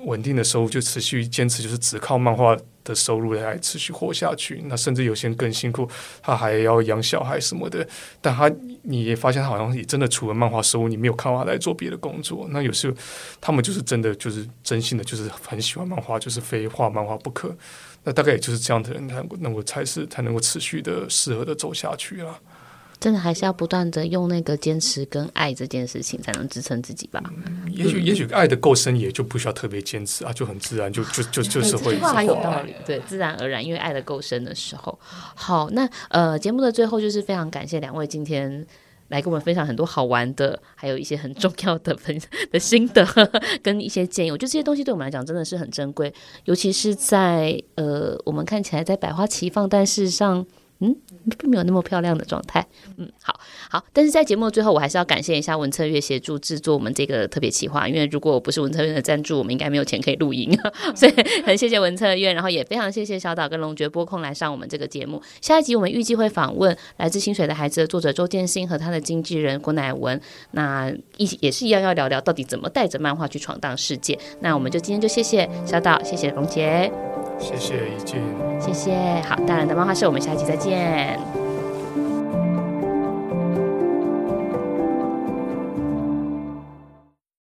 [0.04, 2.56] 稳定的收入，就持续坚持，就是只靠漫画。
[2.84, 5.88] 的收入来持续活下去，那甚至有些人更辛苦，
[6.22, 7.86] 他还要养小孩什么的。
[8.20, 8.50] 但他
[8.82, 12.46] 你也发现，他好像也真的除了漫画收入，你没有看到他来做别的工作。
[12.50, 12.96] 那有时候
[13.40, 17.56] 他们就是真的就是真心的，就是很喜欢漫画，就是非画漫画不可。
[18.04, 22.38] 那大概也就是这样的人，他能够才是才能够持续的适合的走下去啊。
[23.02, 27.20] 真的还是要不断的用那个坚持跟爱这件事情，才能支撑自己吧。
[27.46, 31.96] 嗯、也许也许爱的够深，也就不需要特别坚持啊，就很自然，就就就就是会。
[31.96, 34.96] 这话很有道理，对，自然而然，因为爱的够深的时候。
[35.02, 38.64] 好，那呃，节目的最后就是非常感谢两位今天
[39.08, 42.16] 来跟我们分享很多好玩的，还有一些很重要的分
[42.52, 43.04] 的心得
[43.64, 44.30] 跟一些建议。
[44.30, 50.46] 我觉得这些东西对我们来讲真的是很珍贵，尤其是在呃，我们看起来在百花齐放，但事实上。
[50.82, 50.96] 嗯，
[51.38, 52.66] 并没有那么漂亮的状态。
[52.96, 53.38] 嗯，好
[53.70, 60.50] 好，但是在节目的最后，我还是要感谢一下文策院协助制作我们这个特别企划，因为如果不是文策院的赞助，我们应该没有钱可以录音。
[60.96, 61.12] 所以
[61.44, 65.22] 很谢谢文策院，然后也非常谢谢小岛跟龙爵播控来上我们这个节目。
[65.40, 70.20] 下一集我们预计会访问来自薪水的孩子的作者周建新和他的经纪人郭乃文，
[70.50, 74.18] 那一也是一样要聊聊到底怎么带着漫画去闯荡世界。
[74.40, 76.90] 那我们就今天就谢谢小岛，谢谢龙杰。
[77.38, 78.20] 谢谢一静，
[78.60, 78.94] 谢谢。
[79.22, 81.41] 好，大人的漫画社，我们下期再见。